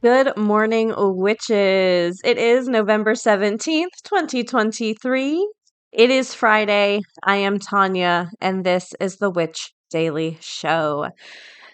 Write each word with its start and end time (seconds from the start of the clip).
Good 0.00 0.36
morning, 0.36 0.94
witches. 0.96 2.20
It 2.22 2.38
is 2.38 2.68
November 2.68 3.14
17th, 3.14 3.86
2023. 4.04 5.52
It 5.90 6.10
is 6.10 6.34
Friday. 6.34 7.00
I 7.24 7.36
am 7.36 7.58
Tonya, 7.58 8.28
and 8.40 8.64
this 8.64 8.92
is 9.00 9.16
the 9.16 9.30
Witch 9.30 9.72
Daily 9.90 10.38
Show. 10.40 11.08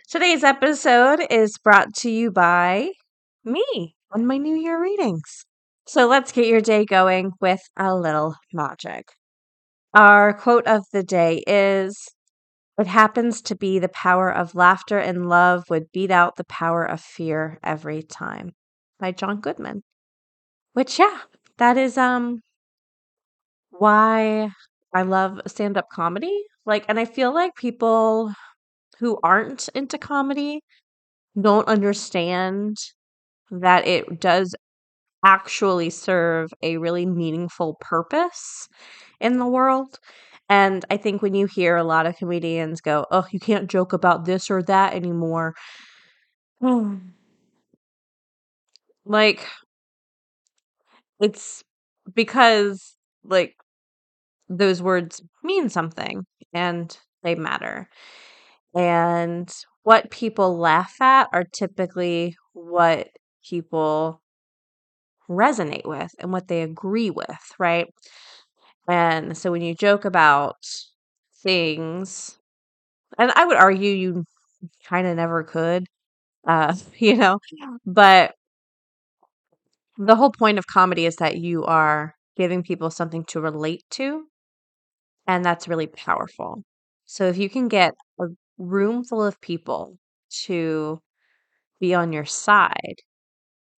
Today's 0.09 0.43
episode 0.43 1.21
is 1.29 1.59
brought 1.59 1.93
to 1.97 2.11
you 2.11 2.31
by 2.31 2.93
me 3.45 3.95
on 4.11 4.27
my 4.27 4.39
New 4.39 4.57
Year 4.57 4.81
readings. 4.81 5.45
So 5.87 6.07
let's 6.07 6.33
get 6.33 6.47
your 6.47 6.63
day 6.63 6.87
going 6.87 7.33
with 7.43 7.61
a 7.77 7.95
little 7.95 8.37
magic. 8.55 9.09
Our 9.93 10.33
quote 10.33 10.67
of 10.67 10.85
the 10.95 11.03
day 11.03 11.43
is 11.47 12.14
it 12.79 12.87
happens 12.87 13.43
to 13.43 13.55
be 13.57 13.79
the 13.79 13.89
power 13.89 14.31
of 14.33 14.55
laughter 14.55 14.99
and 14.99 15.29
love 15.29 15.65
would 15.71 15.93
beat 15.93 16.11
out 16.11 16.37
the 16.37 16.45
power 16.45 16.85
of 16.85 17.01
fear 17.01 17.59
every 17.63 18.03
time 18.03 18.55
by 18.99 19.13
John 19.13 19.41
Goodman. 19.41 19.83
Which 20.75 20.99
yeah, 20.99 21.21
that 21.59 21.79
is 21.79 21.99
um 21.99 22.43
why 23.71 24.51
I 24.95 25.03
love 25.03 25.41
stand-up 25.47 25.89
comedy. 25.91 26.45
Like 26.67 26.85
and 26.89 26.99
I 26.99 27.05
feel 27.05 27.33
like 27.35 27.55
people 27.57 28.33
who 28.99 29.19
aren't 29.23 29.69
into 29.75 29.99
comedy 29.99 30.63
don't 31.41 31.69
understand 31.69 32.77
that 33.51 33.87
it 33.87 34.21
does 34.21 34.55
actually 35.25 35.91
serve 35.91 36.53
a 36.63 36.79
really 36.79 37.07
meaningful 37.07 37.77
purpose 37.81 38.69
in 39.21 39.39
the 39.39 39.47
world. 39.47 39.99
And 40.49 40.85
I 40.91 40.97
think 40.99 41.23
when 41.23 41.35
you 41.35 41.47
hear 41.47 41.77
a 41.77 41.85
lot 41.85 42.07
of 42.07 42.17
comedians 42.17 42.81
go, 42.81 43.07
"Oh, 43.11 43.27
you 43.31 43.41
can't 43.41 43.71
joke 43.71 43.93
about 43.93 44.25
this 44.27 44.51
or 44.51 44.63
that 44.65 44.93
anymore." 44.95 45.55
like 49.05 49.47
it's 51.21 51.63
because 52.15 52.97
like 53.25 53.55
those 54.49 54.83
words 54.83 55.23
mean 55.43 55.69
something 55.69 56.27
and 56.55 56.99
they 57.23 57.35
matter. 57.35 57.89
And 58.75 59.51
what 59.85 60.11
people 60.11 60.59
laugh 60.59 60.95
at 61.01 61.29
are 61.33 61.45
typically 61.45 62.37
what 62.55 63.09
people 63.49 64.21
resonate 65.29 65.87
with 65.87 66.15
and 66.19 66.33
what 66.33 66.49
they 66.49 66.63
agree 66.63 67.11
with, 67.11 67.53
right? 67.59 67.89
And 68.89 69.37
so 69.37 69.51
when 69.53 69.63
you 69.63 69.75
joke 69.75 70.05
about 70.05 70.57
things, 71.43 72.39
and 73.19 73.33
I 73.35 73.45
would 73.47 73.57
argue 73.59 73.93
you 73.93 74.25
kind 74.87 75.07
of 75.07 75.17
never 75.17 75.45
could, 75.45 75.87
uh, 76.47 76.75
you 76.99 77.17
know, 77.17 77.39
but 77.87 78.35
the 79.99 80.17
whole 80.17 80.31
point 80.31 80.59
of 80.59 80.67
comedy 80.67 81.07
is 81.07 81.17
that 81.17 81.39
you 81.39 81.65
are 81.65 82.15
giving 82.37 82.63
people 82.63 82.91
something 82.91 83.25
to 83.25 83.41
relate 83.41 83.85
to, 83.91 84.27
and 85.27 85.45
that's 85.45 85.69
really 85.69 85.87
powerful. 85.87 86.63
So 87.07 87.27
if 87.27 87.37
you 87.39 87.49
can 87.49 87.69
get 87.69 87.95
a 88.21 88.27
room 88.59 89.05
full 89.05 89.25
of 89.25 89.41
people 89.41 89.99
to 90.47 91.01
be 91.81 91.95
on 91.95 92.13
your 92.13 92.25
side, 92.25 92.97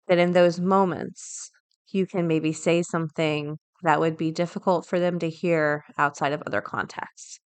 that 0.09 0.19
in 0.19 0.33
those 0.33 0.61
moments 0.61 1.51
you 1.93 2.07
can 2.07 2.27
maybe 2.29 2.53
say 2.53 2.83
something 2.83 3.59
that 3.87 4.01
would 4.01 4.17
be 4.17 4.33
difficult 4.33 4.87
for 4.87 5.01
them 5.01 5.19
to 5.21 5.31
hear 5.31 5.85
outside 5.99 6.33
of 6.33 6.43
other 6.47 6.61
contexts. 6.63 7.41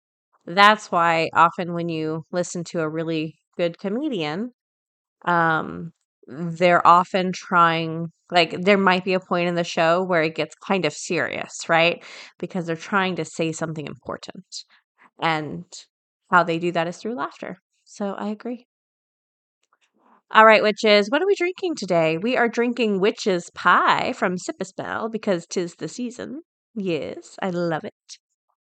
That's 0.46 0.90
why 0.92 1.30
often 1.34 1.74
when 1.74 1.88
you 1.90 2.24
listen 2.32 2.64
to 2.66 2.80
a 2.80 2.88
really 2.90 3.36
good 3.56 3.78
comedian, 3.78 4.52
um, 5.24 5.92
they're 6.26 6.86
often 6.86 7.32
trying 7.32 8.08
like 8.30 8.52
there 8.62 8.78
might 8.78 9.04
be 9.04 9.14
a 9.14 9.20
point 9.20 9.48
in 9.48 9.54
the 9.54 9.64
show 9.64 10.04
where 10.04 10.22
it 10.22 10.34
gets 10.34 10.54
kind 10.56 10.84
of 10.84 10.92
serious, 10.92 11.68
right? 11.68 12.04
Because 12.38 12.66
they're 12.66 12.76
trying 12.76 13.16
to 13.16 13.24
say 13.24 13.52
something 13.52 13.86
important. 13.86 14.44
And 15.22 15.64
how 16.30 16.44
they 16.44 16.58
do 16.58 16.72
that 16.72 16.88
is 16.88 16.98
through 16.98 17.14
laughter. 17.16 17.58
So 17.84 18.14
I 18.14 18.28
agree. 18.28 18.66
All 20.30 20.44
right, 20.44 20.62
witches, 20.62 21.08
what 21.10 21.22
are 21.22 21.26
we 21.26 21.34
drinking 21.34 21.76
today? 21.76 22.18
We 22.18 22.36
are 22.36 22.48
drinking 22.50 23.00
witch's 23.00 23.48
pie 23.54 24.12
from 24.12 24.36
Sip 24.36 24.56
a 24.60 24.64
Spell 24.66 25.08
because 25.08 25.46
tis 25.46 25.74
the 25.76 25.88
season. 25.88 26.42
Yes, 26.74 27.38
I 27.40 27.48
love 27.48 27.84
it. 27.84 27.94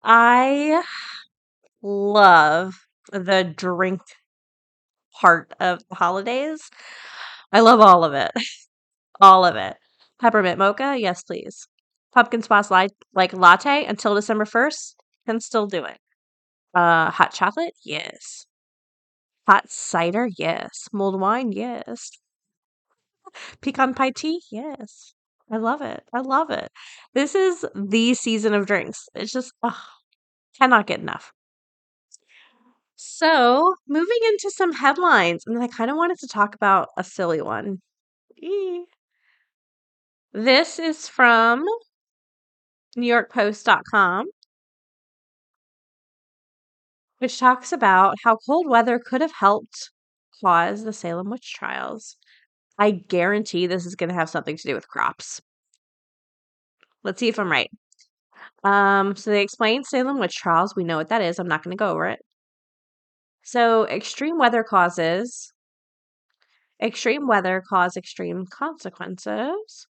I 0.03 0.83
love 1.83 2.75
the 3.13 3.45
drink 3.45 4.03
part 5.21 5.53
of 5.61 5.81
the 5.89 5.97
holidays. 5.97 6.71
I 7.53 7.61
love 7.61 7.81
all 7.81 8.05
of 8.05 8.15
it. 8.15 8.31
all 9.21 9.45
of 9.45 9.57
it. 9.57 9.77
Peppermint 10.21 10.59
mocha, 10.59 10.97
yes, 10.99 11.23
please. 11.25 11.69
Pumpkin 12.15 12.43
spice 12.43 12.71
light 12.71 12.93
like 13.15 13.33
latte 13.33 13.85
until 13.87 14.15
December 14.15 14.45
1st, 14.47 14.97
can 15.27 15.41
still 15.41 15.67
do 15.67 15.85
it. 15.85 15.99
Uh 16.75 17.11
hot 17.11 17.33
chocolate, 17.35 17.75
yes. 17.85 18.47
Hot 19.47 19.71
cider, 19.71 20.29
yes. 20.37 20.89
Mulled 20.93 21.21
wine, 21.21 21.53
yes. 21.53 22.11
Pecan 23.63 23.95
pie 23.95 24.11
tea, 24.11 24.43
yes. 24.51 25.15
I 25.51 25.57
love 25.57 25.81
it. 25.81 26.05
I 26.13 26.21
love 26.21 26.51
it. 26.51 26.71
This 27.15 27.35
is 27.35 27.65
the 27.75 28.13
season 28.15 28.53
of 28.55 28.67
drinks. 28.67 29.09
It's 29.15 29.33
just 29.33 29.53
ugh, 29.63 29.75
cannot 30.59 30.87
get 30.87 31.01
enough. 31.01 31.33
So, 32.97 33.75
moving 33.87 34.17
into 34.29 34.51
some 34.51 34.73
headlines, 34.73 35.45
and 35.47 35.63
I 35.63 35.69
kind 35.69 35.91
of 35.91 35.97
wanted 35.99 36.19
to 36.21 36.27
talk 36.29 36.55
about 36.55 36.89
a 36.97 37.05
silly 37.05 37.43
one. 37.43 37.83
This 40.35 40.79
is 40.79 41.09
from 41.09 41.65
NewYorkPost.com 42.97 44.27
which 47.23 47.39
talks 47.39 47.71
about 47.71 48.17
how 48.25 48.37
cold 48.45 48.69
weather 48.69 48.99
could 48.99 49.21
have 49.21 49.33
helped 49.33 49.91
cause 50.43 50.83
the 50.83 50.93
Salem 50.93 51.31
witch 51.31 51.55
trials. 51.55 52.17
I 52.79 52.91
guarantee 52.91 53.69
this 53.69 53.87
is 53.87 53.95
going 53.95 54.09
to 54.09 54.15
have 54.17 54.29
something 54.29 54.57
to 54.57 54.69
do 54.69 54.75
with 54.75 54.89
crops. 54.89 55.41
Let's 57.05 57.21
see 57.21 57.29
if 57.29 57.39
I'm 57.39 57.51
right. 57.51 57.71
Um, 58.65 59.15
so 59.15 59.31
they 59.31 59.43
explain 59.43 59.85
Salem 59.85 60.19
witch 60.19 60.35
trials. 60.35 60.75
We 60.75 60.83
know 60.83 60.97
what 60.97 61.11
that 61.11 61.23
is. 61.23 61.39
I'm 61.39 61.47
not 61.47 61.63
going 61.63 61.77
to 61.77 61.81
go 61.81 61.91
over 61.91 62.09
it. 62.09 62.19
So 63.45 63.87
extreme 63.87 64.37
weather 64.37 64.65
causes 64.65 65.53
extreme 66.83 67.29
weather 67.29 67.63
cause 67.69 67.97
extreme 67.97 68.47
consequences. 68.47 69.87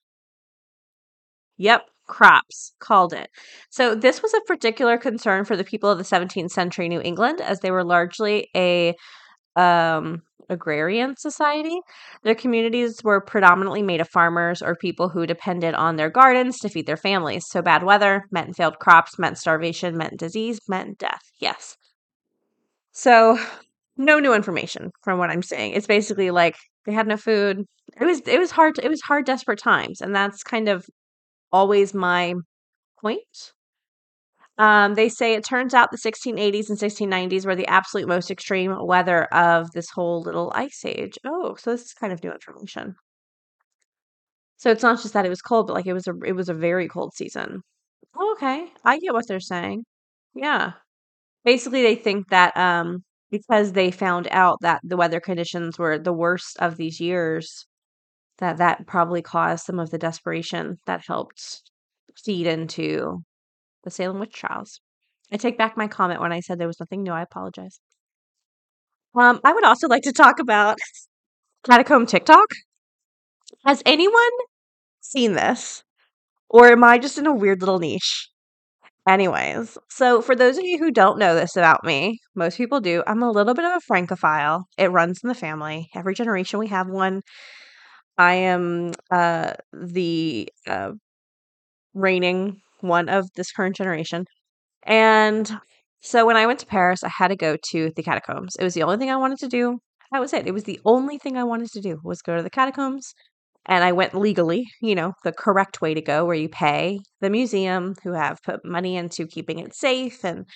Yep, 1.57 1.89
crops 2.07 2.73
called 2.79 3.13
it. 3.13 3.29
So 3.71 3.95
this 3.95 4.23
was 4.23 4.35
a 4.35 4.41
particular 4.47 4.99
concern 4.99 5.45
for 5.45 5.57
the 5.57 5.65
people 5.65 5.91
of 5.91 5.99
the 5.99 6.05
17th 6.05 6.51
century 6.51 6.89
New 6.89 7.01
England 7.01 7.41
as 7.41 7.61
they 7.61 7.71
were 7.71 7.85
largely 7.85 8.49
a 8.55 8.95
um, 9.57 10.23
agrarian 10.49 11.17
society. 11.17 11.81
Their 12.23 12.35
communities 12.35 13.03
were 13.03 13.21
predominantly 13.21 13.83
made 13.83 14.01
of 14.01 14.09
farmers 14.09 14.63
or 14.63 14.77
people 14.77 15.09
who 15.09 15.27
depended 15.27 15.75
on 15.75 15.97
their 15.97 16.11
gardens 16.11 16.59
to 16.61 16.69
feed 16.69 16.87
their 16.87 16.97
families. 16.97 17.47
So 17.49 17.63
bad 17.63 17.83
weather 17.83 18.25
meant 18.31 18.57
failed 18.57 18.79
crops, 18.79 19.19
meant 19.19 19.39
starvation, 19.39 19.97
meant 19.97 20.19
disease, 20.19 20.61
meant 20.69 20.99
death. 20.99 21.23
Yes. 21.41 21.77
So 22.93 23.39
no 23.97 24.19
new 24.19 24.35
information 24.35 24.91
from 25.03 25.19
what 25.19 25.31
I'm 25.31 25.43
saying. 25.43 25.73
It's 25.73 25.87
basically 25.87 26.31
like 26.31 26.57
they 26.85 26.93
had 26.93 27.07
no 27.07 27.17
food. 27.17 27.65
It 28.01 28.05
was 28.05 28.21
it 28.21 28.39
was 28.39 28.51
hard 28.51 28.79
it 28.79 28.89
was 28.89 29.01
hard 29.01 29.25
desperate 29.25 29.59
times 29.59 30.01
and 30.01 30.15
that's 30.15 30.43
kind 30.43 30.69
of 30.69 30.87
always 31.53 31.95
my 31.95 32.35
point. 33.01 33.53
Um, 34.59 34.95
they 34.95 35.09
say 35.11 35.35
it 35.35 35.45
turns 35.45 35.73
out 35.75 35.91
the 35.91 35.99
1680s 35.99 36.69
and 36.71 36.79
1690s 36.79 37.45
were 37.47 37.55
the 37.57 37.67
absolute 37.67 38.09
most 38.09 38.31
extreme 38.31 38.75
weather 38.87 39.25
of 39.27 39.71
this 39.73 39.91
whole 39.91 40.21
little 40.23 40.51
ice 40.55 40.85
age. 40.85 41.19
Oh, 41.25 41.55
so 41.57 41.73
this 41.73 41.83
is 41.83 41.93
kind 41.95 42.13
of 42.13 42.23
new 42.23 42.33
information. 42.33 42.97
So 44.59 44.71
it's 44.71 44.83
not 44.83 45.01
just 45.01 45.15
that 45.15 45.27
it 45.27 45.29
was 45.31 45.43
cold, 45.43 45.67
but 45.67 45.75
like 45.75 45.87
it 45.87 45.93
was 45.93 46.07
a 46.07 46.15
it 46.25 46.33
was 46.33 46.49
a 46.49 46.55
very 46.55 46.89
cold 46.89 47.15
season. 47.15 47.63
Oh, 48.17 48.33
okay, 48.37 48.73
I 48.85 48.99
get 48.99 49.15
what 49.15 49.27
they're 49.29 49.41
saying. 49.41 49.85
Yeah, 50.35 50.75
basically 51.45 51.83
they 51.83 51.97
think 51.97 52.29
that 52.31 52.57
um 52.57 53.05
because 53.31 53.73
they 53.75 53.91
found 53.93 54.29
out 54.33 54.59
that 54.63 54.81
the 54.85 54.97
weather 54.99 55.21
conditions 55.21 55.79
were 55.79 55.99
the 55.99 56.13
worst 56.15 56.59
of 56.61 56.77
these 56.79 57.01
years, 57.01 57.67
that 58.39 58.59
that 58.59 58.87
probably 58.87 59.23
caused 59.23 59.65
some 59.65 59.79
of 59.79 59.91
the 59.91 59.99
desperation 59.99 60.79
that 60.87 61.05
helped 61.07 61.63
feed 62.25 62.47
into 62.47 63.23
the 63.85 63.91
Salem 63.91 64.19
witch 64.19 64.33
trials. 64.33 64.81
I 65.33 65.37
take 65.37 65.59
back 65.59 65.77
my 65.77 65.89
comment 65.89 66.21
when 66.21 66.33
I 66.33 66.41
said 66.41 66.59
there 66.59 66.67
was 66.67 66.81
nothing 66.81 67.03
new. 67.03 67.13
I 67.13 67.23
apologize. 67.23 67.81
Um, 69.15 69.41
I 69.45 69.53
would 69.53 69.65
also 69.65 69.89
like 69.89 70.03
to 70.03 70.13
talk 70.13 70.39
about 70.39 70.77
catacomb 71.65 72.07
TikTok. 72.07 72.47
Has 73.65 73.83
anyone 73.87 74.31
seen 75.01 75.33
this? 75.33 75.83
Or 76.49 76.69
am 76.69 76.85
I 76.85 76.99
just 76.99 77.19
in 77.19 77.27
a 77.27 77.35
weird 77.35 77.61
little 77.61 77.79
niche? 77.79 78.31
Anyways, 79.09 79.79
so 79.89 80.21
for 80.21 80.35
those 80.35 80.59
of 80.59 80.65
you 80.65 80.79
who 80.79 80.91
don't 80.91 81.19
know 81.19 81.35
this 81.35 81.57
about 81.57 81.85
me, 81.85 82.19
most 82.35 82.57
people 82.57 82.81
do. 82.81 83.05
I'm 83.07 83.23
a 83.23 83.31
little 83.31 83.55
bit 83.55 83.65
of 83.65 83.73
a 83.77 83.81
francophile. 83.81 84.65
It 84.77 84.91
runs 84.91 85.21
in 85.23 85.29
the 85.29 85.35
family. 85.35 85.89
Every 85.95 86.15
generation 86.15 86.59
we 86.59 86.67
have 86.69 86.89
one. 86.89 87.23
I 88.19 88.35
am 88.35 88.93
uh, 89.11 89.55
the 89.73 90.49
uh, 90.67 90.93
reigning 91.95 92.61
one 92.81 93.09
of 93.09 93.29
this 93.37 93.53
current 93.53 93.77
generation. 93.77 94.27
And 94.85 95.61
so 96.01 96.27
when 96.27 96.37
I 96.37 96.47
went 96.47 96.61
to 96.61 96.67
Paris, 96.67 97.05
I 97.05 97.11
had 97.11 97.29
to 97.29 97.37
go 97.37 97.57
to 97.71 97.93
the 97.97 98.05
catacombs. 98.05 98.57
It 98.59 98.65
was 98.65 98.75
the 98.75 98.85
only 98.85 98.99
thing 98.99 99.11
I 99.11 99.17
wanted 99.17 99.39
to 99.41 99.49
do. 99.49 99.81
That 100.13 100.21
was 100.21 100.35
it. 100.35 100.47
It 100.49 100.53
was 100.55 100.65
the 100.65 100.81
only 100.87 101.19
thing 101.19 101.39
I 101.39 101.45
wanted 101.45 101.71
to 101.73 101.83
do 101.83 102.01
was 102.05 102.23
go 102.23 102.37
to 102.37 102.43
the 102.45 102.51
catacombs. 102.51 103.15
And 103.67 103.85
I 103.85 103.93
went 103.93 104.15
legally, 104.15 104.67
you 104.83 104.95
know, 104.97 105.15
the 105.25 105.33
correct 105.33 105.83
way 105.83 105.95
to 105.95 106.03
go, 106.03 106.25
where 106.27 106.37
you 106.37 106.49
pay 106.51 107.01
the 107.21 107.31
museum 107.31 107.95
who 108.05 108.13
have 108.13 108.43
put 108.45 108.65
money 108.65 108.97
into 108.97 109.27
keeping 109.27 109.61
it 109.61 109.75
safe 109.75 110.25
and 110.25 110.47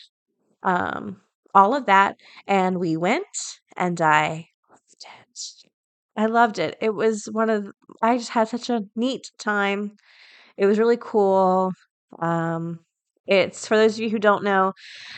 um, 0.64 1.22
all 1.54 1.74
of 1.74 1.86
that. 1.86 2.16
And 2.46 2.80
we 2.80 2.96
went, 2.98 3.26
and 3.76 4.00
I. 4.02 4.49
I 6.20 6.26
loved 6.26 6.58
it. 6.58 6.76
It 6.80 6.94
was 6.94 7.26
one 7.32 7.50
of, 7.50 7.72
I 8.02 8.18
just 8.18 8.30
had 8.30 8.48
such 8.48 8.68
a 8.70 8.82
neat 8.96 9.30
time. 9.38 9.96
It 10.56 10.66
was 10.66 10.78
really 10.78 10.98
cool. 11.00 11.72
Um, 12.20 12.80
it's 13.26 13.66
for 13.66 13.76
those 13.76 13.94
of 13.94 14.00
you 14.00 14.10
who 14.10 14.18
don't 14.18 14.44
know, 14.44 14.74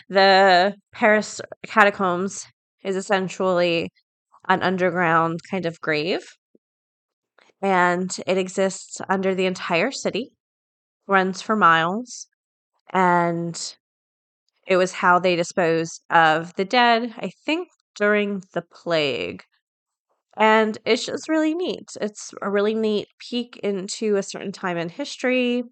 the 0.08 0.76
Paris 0.92 1.40
catacombs 1.66 2.46
is 2.84 2.96
essentially 2.96 3.90
an 4.48 4.62
underground 4.62 5.40
kind 5.50 5.66
of 5.66 5.80
grave 5.80 6.22
and 7.62 8.16
it 8.26 8.38
exists 8.38 9.00
under 9.08 9.34
the 9.34 9.46
entire 9.46 9.90
city, 9.90 10.32
runs 11.06 11.42
for 11.42 11.56
miles, 11.56 12.28
and 12.92 13.76
it 14.66 14.76
was 14.76 14.92
how 14.92 15.18
they 15.18 15.36
disposed 15.36 16.02
of 16.10 16.54
the 16.56 16.64
dead, 16.64 17.14
I 17.18 17.30
think 17.44 17.68
during 17.96 18.42
the 18.54 18.62
plague. 18.62 19.44
And 20.38 20.78
it's 20.86 21.04
just 21.06 21.28
really 21.28 21.54
neat. 21.54 21.90
It's 22.00 22.32
a 22.42 22.50
really 22.50 22.74
neat 22.74 23.08
peek 23.18 23.58
into 23.62 24.16
a 24.16 24.22
certain 24.22 24.52
time 24.52 24.76
in 24.78 24.88
history. 24.88 25.64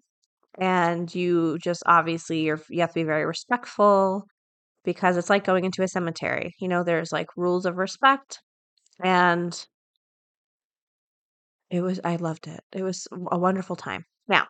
And 0.59 1.13
you 1.15 1.59
just 1.59 1.83
obviously 1.87 2.41
you're 2.43 2.61
you 2.69 2.81
have 2.81 2.91
to 2.91 2.95
be 3.01 3.03
very 3.03 3.25
respectful 3.25 4.25
because 4.85 5.17
it's 5.17 5.29
like 5.31 5.45
going 5.45 5.65
into 5.65 5.83
a 5.83 5.89
cemetery. 5.89 6.53
You 6.59 6.67
know, 6.69 6.83
there's 6.83 7.11
like 7.13 7.27
rules 7.37 7.65
of 7.67 7.77
respect 7.77 8.41
and 9.03 9.55
it 11.71 11.81
was 11.81 11.99
I 12.03 12.17
loved 12.17 12.47
it. 12.47 12.63
It 12.71 12.83
was 12.83 13.07
a 13.31 13.37
wonderful 13.37 13.75
time. 13.75 14.05
Now, 14.27 14.47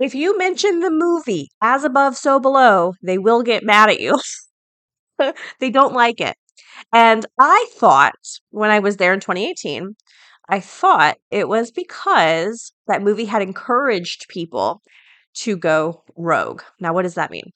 if 0.00 0.14
you 0.14 0.36
mention 0.38 0.80
the 0.80 0.90
movie 0.90 1.50
As 1.60 1.84
Above 1.84 2.16
So 2.16 2.38
Below, 2.40 2.94
they 3.02 3.18
will 3.18 3.42
get 3.42 3.64
mad 3.64 3.90
at 3.90 4.00
you. 4.00 4.18
they 5.60 5.70
don't 5.70 5.94
like 5.94 6.20
it. 6.20 6.36
And 6.92 7.26
I 7.38 7.66
thought 7.74 8.14
when 8.50 8.70
I 8.70 8.78
was 8.78 8.96
there 8.96 9.12
in 9.14 9.20
2018, 9.20 9.96
I 10.48 10.60
thought 10.60 11.18
it 11.30 11.48
was 11.48 11.70
because 11.70 12.72
that 12.86 13.02
movie 13.02 13.26
had 13.26 13.42
encouraged 13.42 14.28
people 14.28 14.82
to 15.36 15.56
go 15.56 16.02
rogue. 16.16 16.62
Now, 16.80 16.92
what 16.94 17.02
does 17.02 17.14
that 17.14 17.30
mean? 17.30 17.52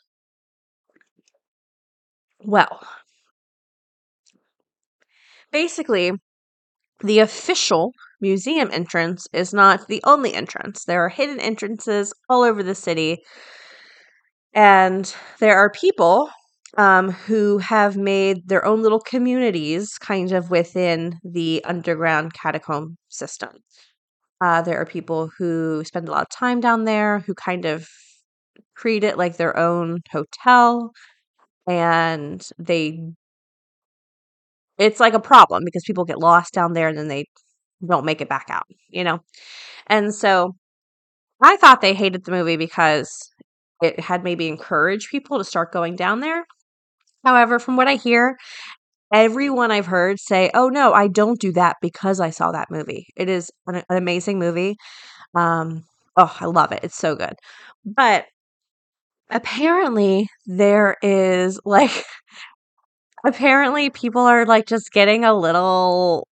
Well, 2.45 2.87
basically, 5.51 6.13
the 7.03 7.21
official 7.21 7.93
museum 8.21 8.71
entrance 8.73 9.27
is 9.33 9.55
not 9.55 9.89
the 9.89 10.03
only 10.05 10.35
entrance. 10.35 10.85
There 10.85 11.05
are 11.05 11.11
hidden 11.11 11.41
entrances 11.41 12.15
all 12.29 12.43
over 12.43 12.63
the 12.63 12.75
city. 12.75 13.23
And 14.55 15.15
there 15.41 15.57
are 15.59 15.71
people 15.71 16.31
um, 16.79 17.11
who 17.11 17.59
have 17.59 17.97
made 17.97 18.49
their 18.49 18.65
own 18.65 18.83
little 18.83 19.01
communities 19.01 19.99
kind 19.99 20.33
of 20.33 20.51
within 20.51 21.19
the 21.25 21.63
underground 21.65 22.35
catacomb 22.35 22.97
system. 23.09 23.51
Uh, 24.41 24.63
there 24.63 24.79
are 24.81 24.87
people 24.87 25.31
who 25.39 25.85
spend 25.85 26.09
a 26.09 26.13
lot 26.13 26.23
of 26.23 26.29
time 26.31 26.61
down 26.61 26.85
there 26.85 27.21
who 27.21 27.35
kind 27.35 27.65
of 27.65 27.89
treat 28.77 29.05
it 29.05 29.19
like 29.19 29.37
their 29.37 29.57
own 29.59 30.01
hotel 30.13 30.93
and 31.69 32.49
they 32.59 33.01
it's 34.79 35.01
like 35.01 35.15
a 35.15 35.21
problem 35.21 35.65
because 35.65 35.83
people 35.87 36.05
get 36.05 36.19
lost 36.19 36.53
down 36.53 36.73
there 36.73 36.89
and 36.89 36.99
then 36.99 37.09
they 37.09 37.27
don't 37.87 38.05
make 38.05 38.21
it 38.21 38.29
back 38.29 38.47
out, 38.51 38.67
you 38.91 39.05
know? 39.05 39.21
And 39.89 40.15
so 40.15 40.55
I 41.43 41.57
thought 41.59 41.81
they 41.83 41.95
hated 41.95 42.25
the 42.25 42.33
movie 42.33 42.57
because 42.57 43.11
it 43.83 44.01
had 44.01 44.25
maybe 44.25 44.49
encouraged 44.49 45.11
people 45.11 45.39
to 45.39 45.45
start 45.45 45.73
going 45.73 45.97
down 45.97 46.21
there. 46.21 46.47
However, 47.25 47.59
from 47.59 47.77
what 47.77 47.89
I 47.89 47.95
hear, 47.97 48.37
everyone 49.13 49.71
I've 49.73 49.87
heard 49.87 50.21
say, 50.21 50.51
"Oh 50.55 50.69
no, 50.69 50.93
I 50.95 51.09
don't 51.09 51.41
do 51.41 51.53
that 51.55 51.77
because 51.83 52.21
I 52.21 52.31
saw 52.31 52.53
that 52.53 52.71
movie." 52.71 53.07
It 53.17 53.29
is 53.29 53.51
an, 53.67 53.77
an 53.77 53.97
amazing 53.99 54.39
movie. 54.39 54.77
Um, 55.37 55.85
oh, 56.17 56.37
I 56.41 56.47
love 56.47 56.73
it. 56.73 56.81
It's 56.85 56.97
so 56.99 57.17
good. 57.17 57.35
But 57.85 58.27
apparently 59.31 60.29
there 60.47 60.97
is 61.03 61.59
like 61.65 62.05
apparently 63.27 63.91
people 63.91 64.23
are 64.23 64.47
like 64.47 64.67
just 64.67 64.93
getting 64.93 65.25
a 65.25 65.35
little 65.35 66.27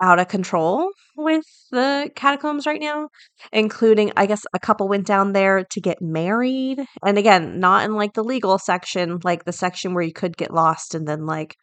out 0.00 0.18
of 0.18 0.28
control 0.28 0.90
with 1.16 1.44
the 1.72 2.10
catacombs 2.14 2.66
right 2.66 2.80
now, 2.80 3.08
including, 3.52 4.12
I 4.16 4.26
guess, 4.26 4.42
a 4.54 4.58
couple 4.58 4.88
went 4.88 5.06
down 5.06 5.32
there 5.32 5.64
to 5.64 5.80
get 5.80 6.00
married. 6.00 6.80
And 7.04 7.18
again, 7.18 7.58
not 7.60 7.84
in 7.84 7.94
like 7.94 8.14
the 8.14 8.24
legal 8.24 8.58
section, 8.58 9.18
like 9.24 9.44
the 9.44 9.52
section 9.52 9.94
where 9.94 10.04
you 10.04 10.12
could 10.12 10.36
get 10.36 10.54
lost 10.54 10.94
and 10.94 11.06
then 11.06 11.26
like 11.26 11.56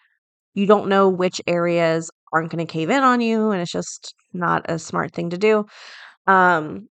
you 0.53 0.65
don't 0.65 0.89
know 0.89 1.09
which 1.09 1.41
areas 1.47 2.09
aren't 2.33 2.51
going 2.51 2.65
to 2.65 2.71
cave 2.71 2.89
in 2.89 3.03
on 3.03 3.21
you. 3.21 3.51
And 3.51 3.61
it's 3.61 3.71
just 3.71 4.15
not 4.33 4.69
a 4.69 4.79
smart 4.79 5.13
thing 5.13 5.29
to 5.31 5.37
do. 5.37 5.65
Um, 6.27 6.87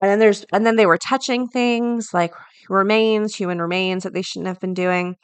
and 0.00 0.10
then 0.10 0.18
there's, 0.20 0.44
and 0.52 0.64
then 0.64 0.76
they 0.76 0.86
were 0.86 0.98
touching 0.98 1.48
things 1.48 2.10
like 2.14 2.32
remains, 2.68 3.34
human 3.34 3.60
remains 3.60 4.04
that 4.04 4.14
they 4.14 4.22
shouldn't 4.22 4.48
have 4.48 4.60
been 4.60 4.74
doing. 4.74 5.16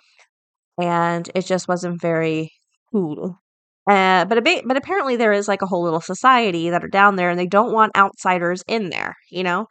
And 0.81 1.31
it 1.35 1.47
just 1.47 1.69
wasn't 1.69 2.01
very 2.01 2.53
cool. 2.93 3.39
Uh, 3.89 4.25
but 4.25 4.39
a 4.39 4.43
bit, 4.43 4.65
but 4.67 4.79
apparently 4.79 5.17
there 5.17 5.33
is 5.33 5.47
like 5.47 5.61
a 5.61 5.67
whole 5.67 5.83
little 5.83 6.01
society 6.01 6.71
that 6.71 6.83
are 6.83 6.89
down 6.89 7.17
there 7.17 7.29
and 7.29 7.39
they 7.39 7.47
don't 7.47 7.73
want 7.73 7.97
outsiders 7.97 8.65
in 8.67 8.89
there, 8.89 9.15
you 9.31 9.43
know? 9.43 9.67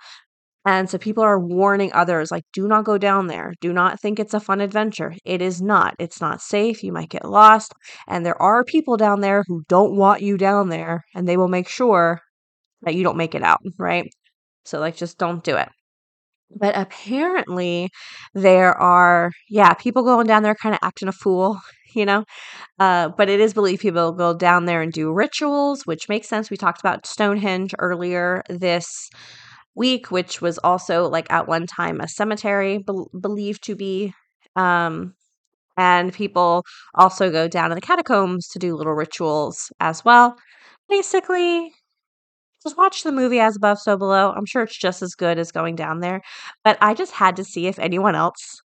And 0.65 0.89
so 0.89 0.97
people 0.97 1.23
are 1.23 1.39
warning 1.39 1.91
others 1.93 2.31
like 2.31 2.45
do 2.53 2.67
not 2.67 2.85
go 2.85 2.97
down 2.97 3.27
there. 3.27 3.53
Do 3.59 3.73
not 3.73 3.99
think 3.99 4.19
it's 4.19 4.33
a 4.33 4.39
fun 4.39 4.61
adventure. 4.61 5.13
It 5.25 5.41
is 5.41 5.61
not. 5.61 5.95
It's 5.99 6.21
not 6.21 6.41
safe. 6.41 6.83
You 6.83 6.93
might 6.93 7.09
get 7.09 7.25
lost. 7.25 7.73
And 8.07 8.25
there 8.25 8.41
are 8.41 8.63
people 8.63 8.95
down 8.95 9.19
there 9.19 9.43
who 9.47 9.63
don't 9.67 9.97
want 9.97 10.21
you 10.21 10.37
down 10.37 10.69
there 10.69 11.03
and 11.15 11.27
they 11.27 11.35
will 11.35 11.49
make 11.49 11.67
sure 11.67 12.21
that 12.83 12.95
you 12.95 13.03
don't 13.03 13.17
make 13.17 13.35
it 13.35 13.43
out, 13.43 13.59
right? 13.77 14.09
So 14.63 14.79
like 14.79 14.95
just 14.95 15.17
don't 15.17 15.43
do 15.43 15.57
it. 15.57 15.67
But 16.55 16.77
apparently 16.77 17.89
there 18.33 18.73
are 18.77 19.31
yeah, 19.49 19.73
people 19.73 20.03
going 20.03 20.27
down 20.27 20.43
there 20.43 20.55
kind 20.55 20.75
of 20.75 20.79
acting 20.81 21.07
a 21.07 21.13
fool, 21.13 21.59
you 21.95 22.05
know? 22.05 22.23
Uh, 22.79 23.09
but 23.17 23.29
it 23.29 23.39
is 23.39 23.53
believed 23.53 23.81
people 23.81 24.11
go 24.13 24.33
down 24.33 24.65
there 24.65 24.81
and 24.81 24.93
do 24.93 25.13
rituals, 25.13 25.83
which 25.85 26.09
makes 26.09 26.29
sense. 26.29 26.49
We 26.49 26.57
talked 26.57 26.81
about 26.81 27.05
Stonehenge 27.07 27.75
earlier 27.79 28.43
this 28.49 29.09
week, 29.75 30.11
which 30.11 30.41
was 30.41 30.57
also 30.59 31.09
like 31.09 31.31
at 31.31 31.47
one 31.47 31.65
time 31.67 31.99
a 31.99 32.07
cemetery 32.07 32.79
be- 32.79 33.05
believed 33.19 33.63
to 33.65 33.75
be. 33.75 34.13
Um, 34.55 35.15
and 35.77 36.13
people 36.13 36.63
also 36.95 37.31
go 37.31 37.47
down 37.47 37.69
to 37.69 37.75
the 37.75 37.81
catacombs 37.81 38.47
to 38.49 38.59
do 38.59 38.75
little 38.75 38.93
rituals 38.93 39.71
as 39.79 40.05
well. 40.05 40.35
Basically, 40.89 41.71
just 42.63 42.77
watch 42.77 43.03
the 43.03 43.11
movie 43.11 43.39
As 43.39 43.55
Above, 43.57 43.79
So 43.79 43.97
Below. 43.97 44.33
I'm 44.35 44.45
sure 44.45 44.63
it's 44.63 44.77
just 44.77 45.01
as 45.01 45.15
good 45.15 45.37
as 45.37 45.51
going 45.51 45.75
down 45.75 45.99
there. 45.99 46.21
But 46.63 46.77
I 46.81 46.93
just 46.93 47.13
had 47.13 47.35
to 47.37 47.43
see 47.43 47.67
if 47.67 47.77
anyone 47.79 48.15
else 48.15 48.61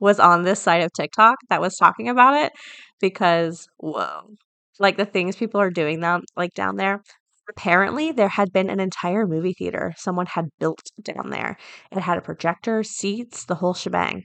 was 0.00 0.20
on 0.20 0.44
this 0.44 0.60
side 0.60 0.82
of 0.82 0.92
TikTok 0.92 1.36
that 1.50 1.60
was 1.60 1.76
talking 1.76 2.08
about 2.08 2.34
it 2.34 2.52
because 3.00 3.68
whoa. 3.78 4.36
Like 4.80 4.96
the 4.96 5.04
things 5.06 5.36
people 5.36 5.60
are 5.60 5.70
doing 5.70 6.00
down 6.00 6.22
like 6.36 6.54
down 6.54 6.76
there. 6.76 7.02
Apparently 7.50 8.12
there 8.12 8.28
had 8.28 8.52
been 8.52 8.70
an 8.70 8.80
entire 8.80 9.26
movie 9.26 9.54
theater 9.54 9.92
someone 9.96 10.26
had 10.26 10.46
built 10.60 10.80
down 11.02 11.30
there. 11.30 11.56
It 11.90 11.98
had 12.00 12.18
a 12.18 12.22
projector, 12.22 12.82
seats, 12.84 13.44
the 13.44 13.56
whole 13.56 13.74
shebang. 13.74 14.24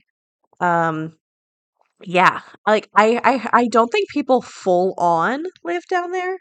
Um 0.60 1.16
yeah, 2.04 2.40
like 2.66 2.88
I, 2.96 3.20
I 3.24 3.48
I 3.64 3.68
don't 3.68 3.88
think 3.88 4.10
people 4.10 4.42
full 4.42 4.94
on 4.98 5.44
live 5.64 5.84
down 5.88 6.10
there, 6.12 6.38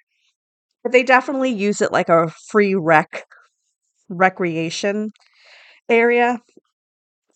but 0.84 0.92
they 0.92 1.04
definitely 1.04 1.52
use 1.52 1.82
it 1.82 1.92
like 1.92 2.10
a 2.10 2.32
free 2.50 2.76
rec 2.76 3.26
recreation 4.10 5.12
area. 5.90 6.40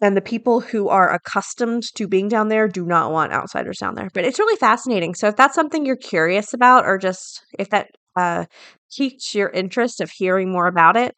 And 0.02 0.16
the 0.16 0.22
people 0.22 0.60
who 0.60 0.90
are 0.90 1.12
accustomed 1.12 1.84
to 1.96 2.08
being 2.08 2.28
down 2.28 2.50
there 2.50 2.68
do 2.68 2.86
not 2.86 3.12
want 3.12 3.34
outsiders 3.34 3.80
down 3.80 3.96
there. 3.96 4.10
But 4.14 4.26
it's 4.26 4.38
really 4.38 4.58
fascinating. 4.58 5.16
So 5.16 5.28
if 5.28 5.36
that's 5.36 5.56
something 5.56 5.86
you're 5.86 5.96
curious 5.96 6.54
about, 6.54 6.86
or 6.86 7.00
just 7.00 7.44
if 7.58 7.70
that 7.70 7.90
uh, 8.16 8.46
piques 8.96 9.34
your 9.34 9.50
interest 9.50 10.00
of 10.00 10.12
hearing 10.12 10.52
more 10.52 10.68
about 10.68 10.98
it, 10.98 11.16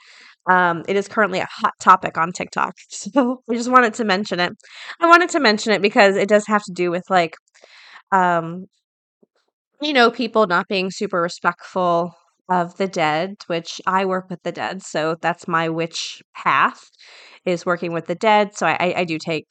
um, 0.49 0.83
it 0.87 0.95
is 0.95 1.07
currently 1.07 1.39
a 1.39 1.47
hot 1.49 1.73
topic 1.79 2.17
on 2.17 2.31
TikTok. 2.31 2.75
So 2.89 3.41
I 3.49 3.53
just 3.53 3.71
wanted 3.71 3.93
to 3.95 4.03
mention 4.03 4.39
it. 4.39 4.53
I 4.99 5.07
wanted 5.07 5.29
to 5.29 5.39
mention 5.39 5.73
it 5.73 5.81
because 5.81 6.15
it 6.15 6.29
does 6.29 6.45
have 6.47 6.63
to 6.63 6.71
do 6.73 6.91
with 6.91 7.03
like, 7.09 7.35
um, 8.11 8.65
you 9.81 9.93
know, 9.93 10.11
people 10.11 10.47
not 10.47 10.67
being 10.67 10.91
super 10.91 11.21
respectful 11.21 12.13
of 12.49 12.77
the 12.77 12.87
dead, 12.87 13.35
which 13.47 13.81
I 13.85 14.05
work 14.05 14.29
with 14.29 14.41
the 14.43 14.51
dead. 14.51 14.81
So 14.83 15.15
that's 15.21 15.47
my 15.47 15.69
witch 15.69 16.21
path 16.35 16.89
is 17.45 17.65
working 17.65 17.93
with 17.93 18.07
the 18.07 18.15
dead. 18.15 18.55
So 18.55 18.65
I, 18.67 18.93
I 18.97 19.03
do 19.05 19.17
take 19.17 19.47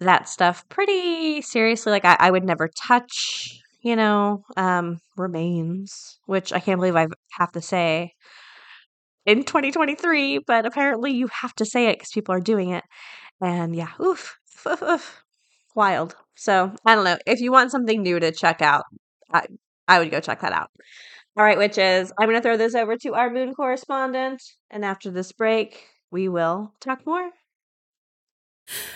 that 0.00 0.28
stuff 0.28 0.68
pretty 0.68 1.42
seriously. 1.42 1.92
Like 1.92 2.04
I, 2.04 2.16
I 2.20 2.30
would 2.30 2.44
never 2.44 2.68
touch, 2.86 3.60
you 3.82 3.96
know, 3.96 4.44
um, 4.56 4.98
remains, 5.16 6.18
which 6.26 6.52
I 6.52 6.60
can't 6.60 6.78
believe 6.78 6.96
I 6.96 7.08
have 7.38 7.52
to 7.52 7.62
say 7.62 8.12
in 9.24 9.44
2023, 9.44 10.38
but 10.46 10.66
apparently 10.66 11.12
you 11.12 11.28
have 11.40 11.54
to 11.56 11.64
say 11.64 11.86
it 11.88 11.98
because 11.98 12.10
people 12.10 12.34
are 12.34 12.40
doing 12.40 12.70
it. 12.70 12.84
And 13.40 13.74
yeah, 13.76 13.90
oof, 14.02 14.36
oof, 14.66 14.82
oof, 14.82 15.22
wild. 15.76 16.16
So 16.36 16.74
I 16.86 16.94
don't 16.94 17.04
know. 17.04 17.18
If 17.26 17.40
you 17.40 17.52
want 17.52 17.70
something 17.72 18.02
new 18.02 18.20
to 18.20 18.32
check 18.32 18.62
out, 18.62 18.84
I, 19.32 19.46
I 19.88 19.98
would 20.00 20.10
go 20.10 20.20
check 20.20 20.40
that 20.42 20.52
out. 20.52 20.70
All 21.38 21.44
right, 21.44 21.58
witches, 21.58 22.10
I'm 22.18 22.28
going 22.28 22.38
to 22.38 22.42
throw 22.42 22.56
this 22.56 22.74
over 22.74 22.96
to 22.96 23.12
our 23.12 23.28
moon 23.28 23.52
correspondent. 23.52 24.42
And 24.70 24.86
after 24.86 25.10
this 25.10 25.32
break, 25.32 25.86
we 26.10 26.28
will 26.30 26.72
talk 26.80 27.06
more. 27.06 27.30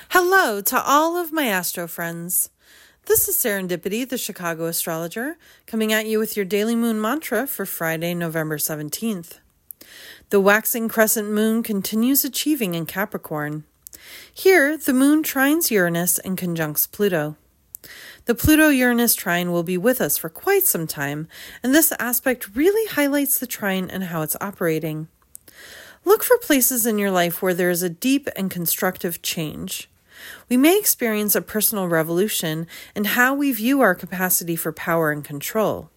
Hello 0.09 0.63
to 0.63 0.83
all 0.83 1.19
of 1.19 1.35
my 1.35 1.49
astro 1.49 1.87
friends. 1.87 2.49
This 3.05 3.29
is 3.29 3.37
Serendipity, 3.37 4.09
the 4.09 4.17
Chicago 4.17 4.65
astrologer, 4.65 5.37
coming 5.67 5.93
at 5.93 6.07
you 6.07 6.19
with 6.19 6.35
your 6.35 6.47
daily 6.47 6.75
moon 6.75 6.99
mantra 6.99 7.47
for 7.47 7.67
Friday, 7.67 8.15
November 8.15 8.57
17th. 8.57 9.41
The 10.31 10.41
waxing 10.41 10.89
crescent 10.89 11.31
moon 11.31 11.63
continues 11.63 12.25
achieving 12.25 12.75
in 12.75 12.87
Capricorn. 12.87 13.65
Here, 14.33 14.79
the 14.79 14.95
moon 14.95 15.23
trines 15.23 15.71
Uranus 15.71 16.19
and 16.19 16.39
conjuncts 16.39 16.87
Pluto. 16.87 17.37
The 18.31 18.37
Pluto 18.37 18.69
Uranus 18.69 19.17
trine 19.17 19.51
will 19.51 19.65
be 19.65 19.77
with 19.77 20.01
us 20.01 20.17
for 20.17 20.29
quite 20.29 20.63
some 20.63 20.87
time, 20.87 21.27
and 21.65 21.75
this 21.75 21.93
aspect 21.99 22.55
really 22.55 22.89
highlights 22.89 23.37
the 23.37 23.47
trine 23.49 23.91
and 23.91 24.05
how 24.05 24.23
it's 24.23 24.37
operating. 24.41 25.09
Look 26.05 26.23
for 26.23 26.39
places 26.39 26.87
in 26.87 26.97
your 26.97 27.11
life 27.11 27.43
where 27.43 27.55
there 27.55 27.71
is 27.71 27.83
a 27.83 27.91
deep 27.91 28.29
and 28.37 28.49
constructive 28.49 29.21
change. 29.21 29.91
We 30.49 30.57
may 30.57 30.79
experience 30.79 31.35
a 31.35 31.43
personal 31.43 31.89
revolution 31.89 32.69
in 32.95 33.03
how 33.03 33.35
we 33.35 33.51
view 33.51 33.81
our 33.81 33.97
capacity 33.97 34.55
for 34.55 34.71
power 34.71 35.11
and 35.11 35.25
control. 35.25 35.91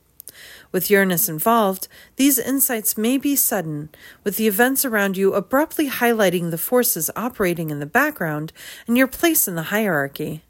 With 0.71 0.89
Uranus 0.89 1.29
involved, 1.29 1.87
these 2.15 2.39
insights 2.39 2.97
may 2.97 3.19
be 3.19 3.35
sudden, 3.35 3.89
with 4.23 4.37
the 4.37 4.47
events 4.47 4.83
around 4.83 5.17
you 5.17 5.35
abruptly 5.35 5.87
highlighting 5.87 6.49
the 6.49 6.57
forces 6.57 7.11
operating 7.15 7.69
in 7.69 7.79
the 7.79 7.85
background 7.85 8.51
and 8.87 8.97
your 8.97 9.05
place 9.05 9.47
in 9.47 9.53
the 9.53 9.69
hierarchy. 9.69 10.41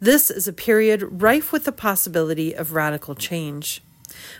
This 0.00 0.30
is 0.30 0.46
a 0.46 0.52
period 0.52 1.22
rife 1.22 1.50
with 1.50 1.64
the 1.64 1.72
possibility 1.72 2.54
of 2.54 2.72
radical 2.72 3.16
change. 3.16 3.82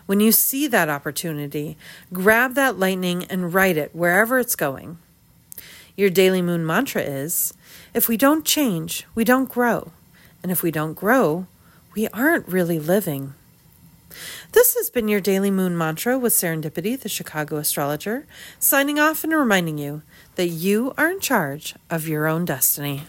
When 0.07 0.21
you 0.21 0.31
see 0.31 0.69
that 0.69 0.89
opportunity, 0.89 1.77
grab 2.13 2.55
that 2.55 2.79
lightning 2.79 3.25
and 3.25 3.53
ride 3.53 3.77
it 3.77 3.95
wherever 3.95 4.39
it's 4.39 4.55
going. 4.55 4.99
Your 5.97 6.11
daily 6.11 6.43
moon 6.43 6.65
mantra 6.65 7.03
is 7.03 7.55
if 7.93 8.07
we 8.07 8.17
don't 8.17 8.45
change, 8.45 9.05
we 9.17 9.25
don't 9.25 9.49
grow. 9.49 9.91
And 10.45 10.53
if 10.53 10.63
we 10.63 10.71
don't 10.71 10.95
grow, 10.95 11.49
we 11.97 12.07
aren't 12.09 12.47
really 12.47 12.79
living. 12.79 13.35
This 14.53 14.77
has 14.77 14.91
been 14.91 15.09
your 15.09 15.21
daily 15.21 15.51
moon 15.51 15.77
mantra 15.77 16.17
with 16.17 16.33
Serendipity, 16.33 16.99
the 16.99 17.09
Chicago 17.09 17.57
astrologer, 17.57 18.27
signing 18.61 19.01
off 19.01 19.25
and 19.25 19.33
reminding 19.33 19.77
you 19.77 20.03
that 20.37 20.47
you 20.47 20.95
are 20.97 21.11
in 21.11 21.19
charge 21.19 21.75
of 21.91 22.07
your 22.07 22.29
own 22.29 22.45
destiny. 22.45 23.03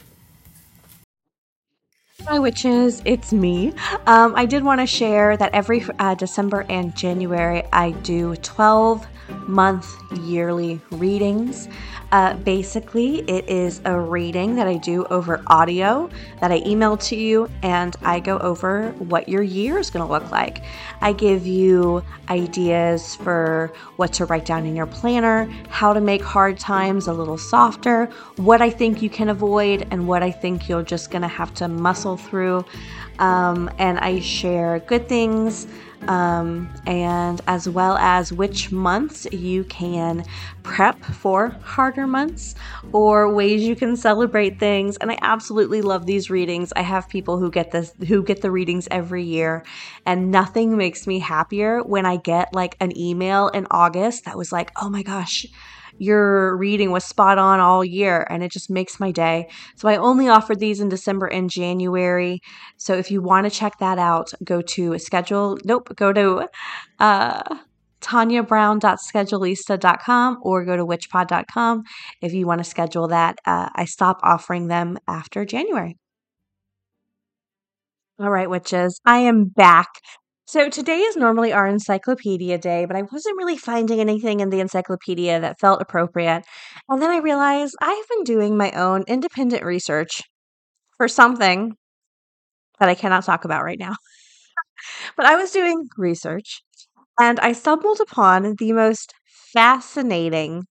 Hi, 2.28 2.38
witches. 2.38 3.02
It's 3.06 3.34
me. 3.34 3.74
Um, 4.06 4.34
I 4.36 4.46
did 4.46 4.64
want 4.64 4.82
to 4.82 4.86
share 4.86 5.36
that 5.38 5.54
every 5.54 5.84
uh, 5.98 6.16
December 6.16 6.66
and 6.70 6.96
January 6.96 7.64
I 7.74 7.92
do 7.92 8.36
12 8.36 9.08
month 9.48 9.96
yearly 10.22 10.82
readings. 10.92 11.68
Uh, 12.12 12.34
basically, 12.38 13.20
it 13.30 13.48
is 13.48 13.82
a 13.86 14.00
reading 14.00 14.56
that 14.56 14.68
I 14.68 14.78
do 14.78 15.06
over 15.06 15.44
audio 15.48 16.10
that 16.42 16.52
I 16.52 16.64
email 16.66 16.98
to 16.98 17.16
you, 17.16 17.50
and 17.62 17.96
I 18.02 18.20
go 18.20 18.40
over 18.40 18.92
what 18.94 19.30
your 19.30 19.44
year 19.44 19.78
is 19.78 19.92
going 19.92 20.06
to 20.06 20.12
look 20.12 20.32
like. 20.32 20.64
I 21.02 21.14
give 21.14 21.46
you 21.46 22.04
ideas 22.30 23.16
for 23.16 23.72
what 23.98 24.12
to 24.14 24.26
write 24.26 24.46
down 24.46 24.66
in 24.66 24.76
your 24.76 24.88
planner, 24.88 25.46
how 25.70 25.94
to 25.94 26.02
make 26.02 26.24
hard 26.24 26.58
times 26.58 27.08
a 27.08 27.14
little 27.14 27.38
softer, 27.38 28.06
what 28.38 28.62
I 28.62 28.72
think 28.72 29.04
you 29.04 29.10
can 29.10 29.30
avoid, 29.30 29.88
and 29.92 30.08
what 30.08 30.24
I 30.24 30.32
think 30.32 30.68
you're 30.68 30.84
just 30.84 31.12
going 31.12 31.22
to 31.22 31.28
have 31.28 31.54
to 31.56 31.68
muscle 31.68 32.18
through. 32.18 32.66
Um, 33.20 33.70
and 33.78 34.00
I 34.00 34.20
share 34.22 34.80
good 34.80 35.08
things 35.08 35.68
um, 36.08 36.70
and 36.86 37.42
as 37.48 37.68
well 37.68 37.98
as 37.98 38.32
which 38.32 38.72
months 38.72 39.28
you 39.32 39.64
can 39.66 40.24
prep 40.64 41.04
for 41.04 41.50
harder 41.64 42.08
months 42.08 42.56
or 42.92 43.34
ways 43.34 43.62
you 43.64 43.76
can 43.76 43.96
celebrate 43.96 44.60
things. 44.60 44.98
And 44.98 45.12
I 45.12 45.18
absolutely 45.22 45.82
love 45.82 46.06
these 46.06 46.30
readings. 46.30 46.72
I 46.76 46.82
have 46.82 47.10
people 47.10 47.38
who 47.40 47.52
get 47.52 47.72
this 47.72 47.94
who 48.08 48.24
get 48.24 48.42
the 48.42 48.52
readings 48.52 48.88
every 48.92 49.24
year, 49.24 49.64
and 50.06 50.32
nothing 50.32 50.78
makes 50.78 51.06
me 51.08 51.20
happier 51.20 51.84
when 51.84 52.06
I 52.06 52.18
get 52.18 52.54
like 52.54 52.76
an 52.80 52.98
email 52.98 53.50
in 53.50 53.68
August 53.72 54.26
that 54.26 54.38
was 54.38 54.52
like, 54.52 54.72
"Oh 54.82 54.90
my 54.90 55.04
gosh." 55.04 55.46
Your 56.00 56.58
reading 56.58 56.90
was 56.92 57.06
spot 57.06 57.38
on 57.38 57.60
all 57.60 57.86
year 57.86 58.26
and 58.30 58.44
it 58.44 58.52
just 58.52 58.70
makes 58.70 59.00
my 59.00 59.12
day. 59.12 59.50
So 59.76 59.88
I 59.88 59.98
only 59.98 60.28
offered 60.28 60.60
these 60.60 60.80
in 60.80 60.90
December 60.90 61.28
and 61.28 61.50
January. 61.50 62.42
So 62.78 62.96
if 62.96 63.12
you 63.12 63.22
want 63.22 63.46
to 63.46 63.52
check 63.52 63.78
that 63.80 64.00
out, 64.00 64.32
go 64.44 64.62
to 64.62 64.98
schedule, 64.98 65.58
nope, 65.64 65.96
go 65.96 66.12
to 66.14 66.48
uh, 67.00 67.58
tonyabrown.schedulista.com 68.02 70.40
or 70.42 70.66
go 70.66 70.78
to 70.78 70.86
witchpod.com 70.86 71.84
if 72.22 72.34
you 72.34 72.48
want 72.48 72.60
to 72.60 72.64
schedule 72.64 73.10
that. 73.10 73.38
Uh, 73.46 73.70
I 73.76 73.86
stop 73.86 74.20
offering 74.24 74.68
them 74.68 74.98
after 75.08 75.46
January. 75.46 75.98
All 78.20 78.30
right, 78.30 78.50
witches, 78.50 79.00
I 79.06 79.20
am 79.20 79.46
back 79.46 79.88
so 80.50 80.68
today 80.70 80.98
is 81.00 81.16
normally 81.16 81.54
our 81.54 81.68
encyclopedia 81.68 82.58
day, 82.58 82.86
but 82.86 82.96
I 82.96 83.04
wasn't 83.04 83.38
really 83.38 83.56
finding 83.58 84.00
anything 84.00 84.40
in 84.40 84.50
the 84.50 84.60
encyclopedia 84.60 85.40
that 85.40 85.60
felt 85.60 85.82
appropriate. 85.82 86.44
And 86.90 87.02
then 87.02 87.12
I 87.12 87.18
realized 87.18 87.76
I've 87.82 88.08
been 88.10 88.24
doing 88.24 88.58
my 88.58 88.72
own 88.72 89.04
independent 89.08 89.64
research 89.64 90.24
for 90.98 91.08
something 91.08 91.76
that 92.80 92.90
I 92.90 92.96
cannot 92.96 93.26
talk 93.26 93.46
about 93.46 93.64
right 93.64 93.80
now. 93.80 93.96
but 95.18 95.26
I 95.26 95.36
was 95.36 95.52
doing 95.52 95.88
research 95.98 96.62
and 97.20 97.40
I 97.42 97.54
stumbled 97.54 98.00
upon 98.02 98.56
the 98.60 98.74
most 98.74 99.14
fascinating 99.54 100.66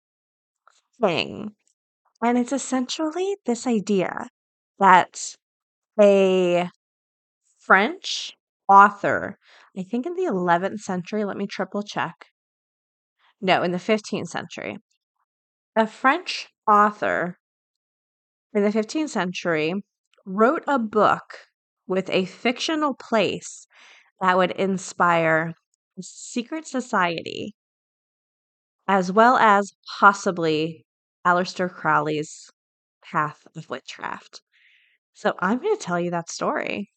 thing. 1.00 1.52
And 2.22 2.38
it's 2.38 2.52
essentially 2.52 3.36
this 3.46 3.66
idea 3.66 4.28
that 4.78 5.36
a 6.00 6.70
French 7.58 8.36
author 8.68 9.38
I 9.78 9.84
think 9.84 10.06
in 10.06 10.14
the 10.14 10.24
11th 10.24 10.80
century, 10.80 11.24
let 11.24 11.36
me 11.36 11.46
triple 11.46 11.84
check. 11.84 12.26
No, 13.40 13.62
in 13.62 13.70
the 13.70 13.78
15th 13.78 14.26
century. 14.26 14.78
A 15.76 15.86
French 15.86 16.48
author 16.68 17.38
in 18.52 18.64
the 18.64 18.70
15th 18.70 19.10
century 19.10 19.74
wrote 20.26 20.64
a 20.66 20.80
book 20.80 21.38
with 21.86 22.10
a 22.10 22.24
fictional 22.24 22.94
place 22.94 23.68
that 24.20 24.36
would 24.36 24.50
inspire 24.52 25.54
a 25.96 26.02
secret 26.02 26.66
society, 26.66 27.54
as 28.88 29.12
well 29.12 29.36
as 29.36 29.72
possibly 30.00 30.84
Aleister 31.24 31.72
Crowley's 31.72 32.50
path 33.04 33.46
of 33.54 33.70
witchcraft. 33.70 34.42
So 35.14 35.34
I'm 35.38 35.58
going 35.58 35.76
to 35.76 35.82
tell 35.82 36.00
you 36.00 36.10
that 36.10 36.30
story. 36.30 36.90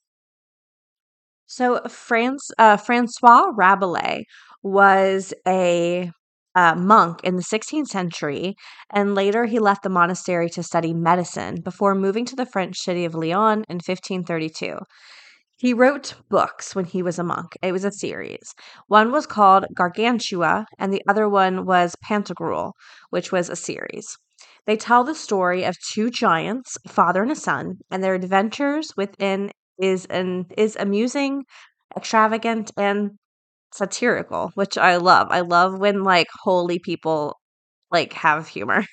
So 1.54 1.82
France, 1.90 2.50
uh, 2.58 2.78
Francois 2.78 3.52
Rabelais 3.54 4.24
was 4.64 5.34
a 5.46 6.10
uh, 6.56 6.76
monk 6.76 7.20
in 7.26 7.36
the 7.36 7.44
16th 7.44 7.88
century, 7.88 8.56
and 8.90 9.16
later 9.16 9.44
he 9.44 9.60
left 9.60 9.84
the 9.84 9.90
monastery 9.90 10.50
to 10.52 10.64
study 10.64 10.94
medicine 10.94 11.60
before 11.62 11.94
moving 11.94 12.24
to 12.28 12.38
the 12.38 12.46
French 12.46 12.78
city 12.78 13.04
of 13.04 13.16
Lyon 13.16 13.66
in 13.68 13.82
1532. 13.86 14.78
he 15.58 15.74
wrote 15.74 16.14
books 16.30 16.74
when 16.74 16.86
he 16.86 17.04
was 17.04 17.20
a 17.20 17.24
monk. 17.24 17.58
It 17.62 17.74
was 17.74 17.84
a 17.84 17.92
series. 17.92 18.54
One 18.88 19.12
was 19.12 19.28
called 19.28 19.66
Gargantua, 19.76 20.68
and 20.80 20.94
the 20.94 21.04
other 21.06 21.28
one 21.28 21.66
was 21.66 21.98
Pantagruel, 22.02 22.72
which 23.10 23.34
was 23.34 23.50
a 23.50 23.58
series. 23.58 24.18
They 24.66 24.78
tell 24.78 25.04
the 25.04 25.16
story 25.16 25.66
of 25.66 25.76
two 25.94 26.10
giants, 26.10 26.78
father 26.88 27.22
and 27.22 27.32
a 27.32 27.36
son, 27.36 27.80
and 27.92 28.02
their 28.02 28.16
adventures 28.16 28.94
within 28.96 29.52
is 29.82 30.06
an 30.08 30.48
is 30.58 30.78
amusing, 30.80 31.46
extravagant, 31.98 32.72
and 32.78 33.12
satirical, 33.74 34.52
which 34.56 34.78
I 34.78 34.98
love. 34.98 35.30
I 35.32 35.42
love 35.42 35.80
when 35.80 36.04
like 36.04 36.28
holy 36.44 36.80
people 36.80 37.40
like 37.92 38.14
have 38.14 38.48
humor. 38.50 38.86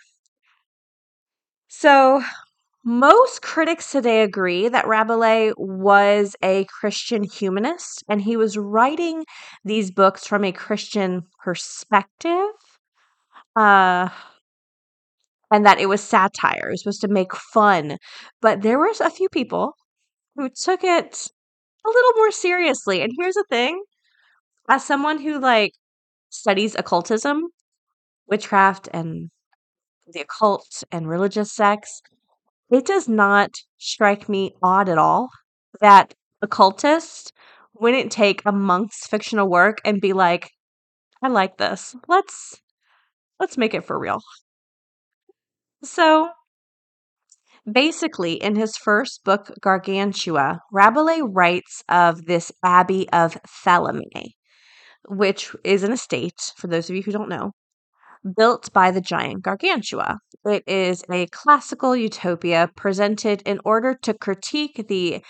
So 1.69 2.23
most 2.85 3.43
critics 3.43 3.93
today 3.93 4.23
agree 4.23 4.69
that 4.69 4.87
Rabelais 4.87 5.53
was 5.57 6.37
a 6.43 6.65
Christian 6.67 7.25
humanist 7.25 8.05
and 8.09 8.23
he 8.23 8.37
was 8.37 8.57
writing 8.59 9.25
these 9.65 9.91
books 9.91 10.27
from 10.27 10.45
a 10.45 10.53
Christian 10.53 11.23
perspective. 11.45 12.51
Uh, 13.57 14.09
and 15.51 15.65
that 15.65 15.79
it 15.81 15.87
was 15.87 16.03
satire, 16.03 16.69
it 16.69 16.73
was 16.73 16.83
supposed 16.83 17.01
to 17.01 17.09
make 17.09 17.35
fun. 17.35 17.97
But 18.41 18.63
there 18.63 18.79
was 18.79 19.01
a 19.01 19.11
few 19.11 19.29
people 19.29 19.75
who 20.39 20.49
took 20.49 20.85
it 20.85 21.29
a 21.85 21.89
little 21.89 22.13
more 22.17 22.31
seriously. 22.31 23.03
And 23.03 23.13
here's 23.19 23.35
the 23.35 23.45
thing 23.51 23.83
as 24.71 24.85
someone 24.85 25.21
who 25.21 25.39
like 25.41 25.73
studies 26.31 26.77
occultism, 26.77 27.49
witchcraft, 28.29 28.89
and 28.93 29.31
the 30.13 30.21
occult 30.21 30.85
and 30.93 31.09
religious 31.09 31.53
sects, 31.53 32.03
it 32.71 32.87
does 32.87 33.09
not 33.09 33.51
strike 33.79 34.29
me 34.29 34.55
odd 34.63 34.89
at 34.89 34.99
all 34.99 35.29
that 35.81 36.15
occultists 36.41 37.33
wouldn't 37.75 38.13
take 38.13 38.43
a 38.47 38.53
monk's 38.53 39.07
fictional 39.07 39.49
work 39.49 39.79
and 39.85 40.01
be 40.01 40.13
like, 40.13 40.51
I 41.23 41.29
like 41.29 41.59
this. 41.59 41.97
Let's 42.07 42.61
let's 43.41 43.59
make 43.59 43.75
it 43.75 43.85
for 43.85 43.99
real. 43.99 44.21
So 45.83 46.31
basically, 47.73 48.35
in 48.35 48.57
his 48.57 48.77
first 48.77 49.25
book, 49.25 49.51
Gargantua, 49.61 50.61
Rabelais 50.73 51.23
writes 51.23 51.83
of 51.89 52.27
this 52.27 52.53
abbey 52.65 53.09
of 53.11 53.39
Theleme, 53.65 54.35
which 55.09 55.55
is 55.65 55.83
an 55.83 55.93
estate, 55.93 56.53
for 56.57 56.67
those 56.67 56.89
of 56.91 56.97
you 56.97 57.03
who 57.03 57.13
don't 57.13 57.29
know, 57.29 57.53
built 58.37 58.73
by 58.73 58.91
the 58.91 59.01
giant 59.01 59.43
Gargantua. 59.43 60.19
It 60.45 60.65
is 60.67 61.05
a 61.11 61.27
classical 61.27 61.95
utopia 61.95 62.71
presented 62.77 63.43
in 63.43 63.61
order 63.65 63.95
to 64.03 64.15
critique 64.15 64.87
the 64.89 65.23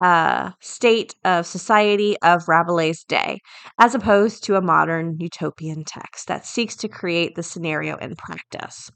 uh, 0.00 0.50
state 0.60 1.14
of 1.24 1.46
society 1.46 2.16
of 2.22 2.48
Rabelais' 2.48 3.04
day, 3.06 3.38
as 3.78 3.94
opposed 3.94 4.42
to 4.44 4.56
a 4.56 4.60
modern 4.60 5.16
utopian 5.20 5.84
text 5.84 6.26
that 6.26 6.44
seeks 6.44 6.74
to 6.76 6.88
create 6.88 7.36
the 7.36 7.42
scenario 7.42 7.96
in 7.96 8.16
practice. 8.16 8.90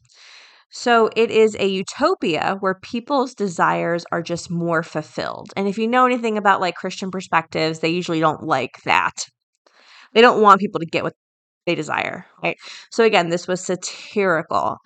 So 0.71 1.11
it 1.17 1.31
is 1.31 1.57
a 1.59 1.67
utopia 1.67 2.57
where 2.61 2.75
people's 2.75 3.35
desires 3.35 4.05
are 4.13 4.23
just 4.23 4.51
more 4.51 4.83
fulfilled. 4.83 5.53
And 5.57 5.69
if 5.69 5.79
you 5.79 5.89
know 5.89 6.07
anything 6.07 6.37
about 6.37 6.61
like 6.61 6.75
Christian 6.75 7.11
perspectives, 7.11 7.81
they 7.81 7.89
usually 7.89 8.21
don't 8.21 8.43
like 8.43 8.83
that. 8.85 9.27
They 10.15 10.21
don't 10.21 10.43
want 10.43 10.61
people 10.61 10.81
to 10.81 10.87
get 10.87 11.05
what 11.05 11.15
they 11.67 11.75
desire, 11.75 12.27
right? 12.43 12.57
So 12.93 13.05
again, 13.05 13.31
this 13.31 13.49
was 13.49 13.65
satirical. 13.65 14.79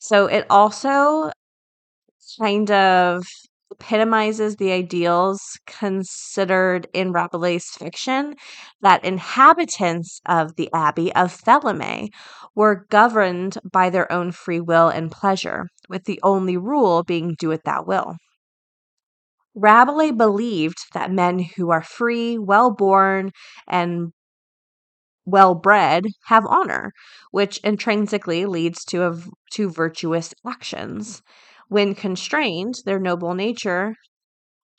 So 0.00 0.26
it 0.26 0.46
also 0.50 1.32
kind 2.38 2.70
of 2.70 3.24
epitomizes 3.72 4.56
the 4.56 4.72
ideals 4.72 5.40
considered 5.66 6.86
in 6.92 7.12
Rabelais' 7.12 7.60
fiction 7.76 8.34
that 8.80 9.04
inhabitants 9.04 10.20
of 10.26 10.56
the 10.56 10.70
abbey 10.72 11.14
of 11.14 11.32
Theleme 11.32 12.08
were 12.54 12.86
governed 12.90 13.58
by 13.70 13.90
their 13.90 14.10
own 14.12 14.32
free 14.32 14.60
will 14.60 14.88
and 14.88 15.10
pleasure, 15.10 15.66
with 15.88 16.04
the 16.04 16.20
only 16.22 16.56
rule 16.56 17.02
being 17.02 17.34
do 17.38 17.50
it 17.50 17.64
thou 17.64 17.82
will. 17.82 18.16
Rabelais 19.54 20.12
believed 20.12 20.78
that 20.94 21.10
men 21.10 21.38
who 21.56 21.70
are 21.70 21.82
free, 21.82 22.38
well 22.38 22.70
born, 22.70 23.32
and 23.66 24.12
well 25.24 25.54
bred 25.54 26.04
have 26.26 26.44
honor, 26.46 26.92
which 27.30 27.58
intrinsically 27.58 28.46
leads 28.46 28.84
to 28.86 29.04
a, 29.04 29.22
to 29.52 29.70
virtuous 29.70 30.34
actions. 30.46 31.22
When 31.72 31.94
constrained, 31.94 32.74
their 32.84 32.98
noble 32.98 33.32
nature 33.32 33.94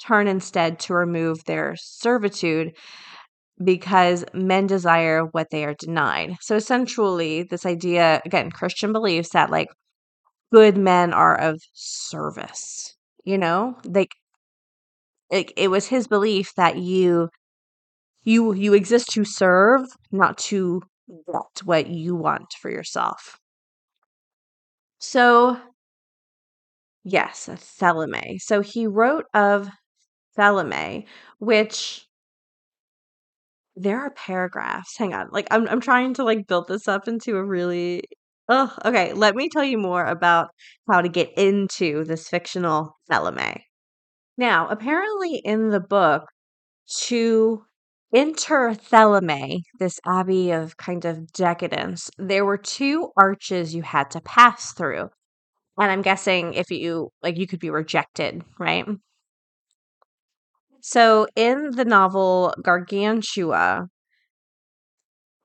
turn 0.05 0.27
instead 0.27 0.79
to 0.81 0.93
remove 0.93 1.43
their 1.45 1.75
servitude 1.75 2.75
because 3.63 4.25
men 4.33 4.67
desire 4.67 5.23
what 5.23 5.49
they 5.51 5.65
are 5.65 5.73
denied. 5.73 6.37
So 6.41 6.55
essentially, 6.55 7.43
this 7.43 7.65
idea 7.65 8.21
again, 8.25 8.51
Christian 8.51 8.93
beliefs 8.93 9.29
that 9.31 9.49
like 9.49 9.69
good 10.53 10.77
men 10.77 11.13
are 11.13 11.35
of 11.35 11.61
service. 11.73 12.95
You 13.25 13.39
know, 13.39 13.77
like 13.85 14.11
it, 15.29 15.51
it 15.57 15.69
was 15.69 15.87
his 15.87 16.07
belief 16.07 16.53
that 16.55 16.77
you 16.77 17.29
you 18.23 18.53
you 18.53 18.73
exist 18.73 19.09
to 19.13 19.25
serve, 19.25 19.81
not 20.11 20.37
to 20.37 20.81
get 21.27 21.65
what 21.65 21.87
you 21.87 22.15
want 22.15 22.53
for 22.61 22.69
yourself. 22.71 23.37
So 24.99 25.59
yes, 27.03 27.47
Theleme. 27.47 28.39
So 28.39 28.61
he 28.61 28.87
wrote 28.87 29.25
of 29.33 29.69
Theleme, 30.37 31.05
which 31.39 32.07
there 33.75 33.99
are 33.99 34.11
paragraphs. 34.11 34.97
Hang 34.97 35.13
on. 35.13 35.29
Like 35.31 35.47
I'm 35.51 35.67
I'm 35.67 35.81
trying 35.81 36.13
to 36.15 36.23
like 36.23 36.47
build 36.47 36.67
this 36.67 36.87
up 36.87 37.07
into 37.07 37.35
a 37.37 37.43
really 37.45 38.03
Oh, 38.49 38.75
okay. 38.85 39.13
Let 39.13 39.35
me 39.35 39.47
tell 39.49 39.63
you 39.63 39.77
more 39.77 40.05
about 40.05 40.49
how 40.91 41.01
to 41.01 41.07
get 41.09 41.31
into 41.37 42.03
this 42.03 42.27
fictional 42.29 42.97
Theleme. 43.09 43.61
Now, 44.37 44.67
apparently 44.69 45.37
in 45.45 45.69
the 45.69 45.79
book, 45.79 46.25
to 47.07 47.65
enter 48.13 48.73
Theleme, 48.75 49.61
this 49.79 49.99
abbey 50.05 50.51
of 50.51 50.77
kind 50.77 51.05
of 51.05 51.31
decadence, 51.33 52.09
there 52.17 52.45
were 52.45 52.57
two 52.57 53.11
arches 53.17 53.75
you 53.75 53.83
had 53.83 54.11
to 54.11 54.21
pass 54.21 54.73
through. 54.73 55.09
And 55.77 55.91
I'm 55.91 56.01
guessing 56.01 56.53
if 56.53 56.69
you 56.69 57.09
like 57.21 57.37
you 57.37 57.47
could 57.47 57.59
be 57.59 57.69
rejected, 57.69 58.43
right? 58.59 58.85
So 60.81 61.27
in 61.35 61.71
the 61.71 61.85
novel 61.85 62.53
Gargantua, 62.61 63.87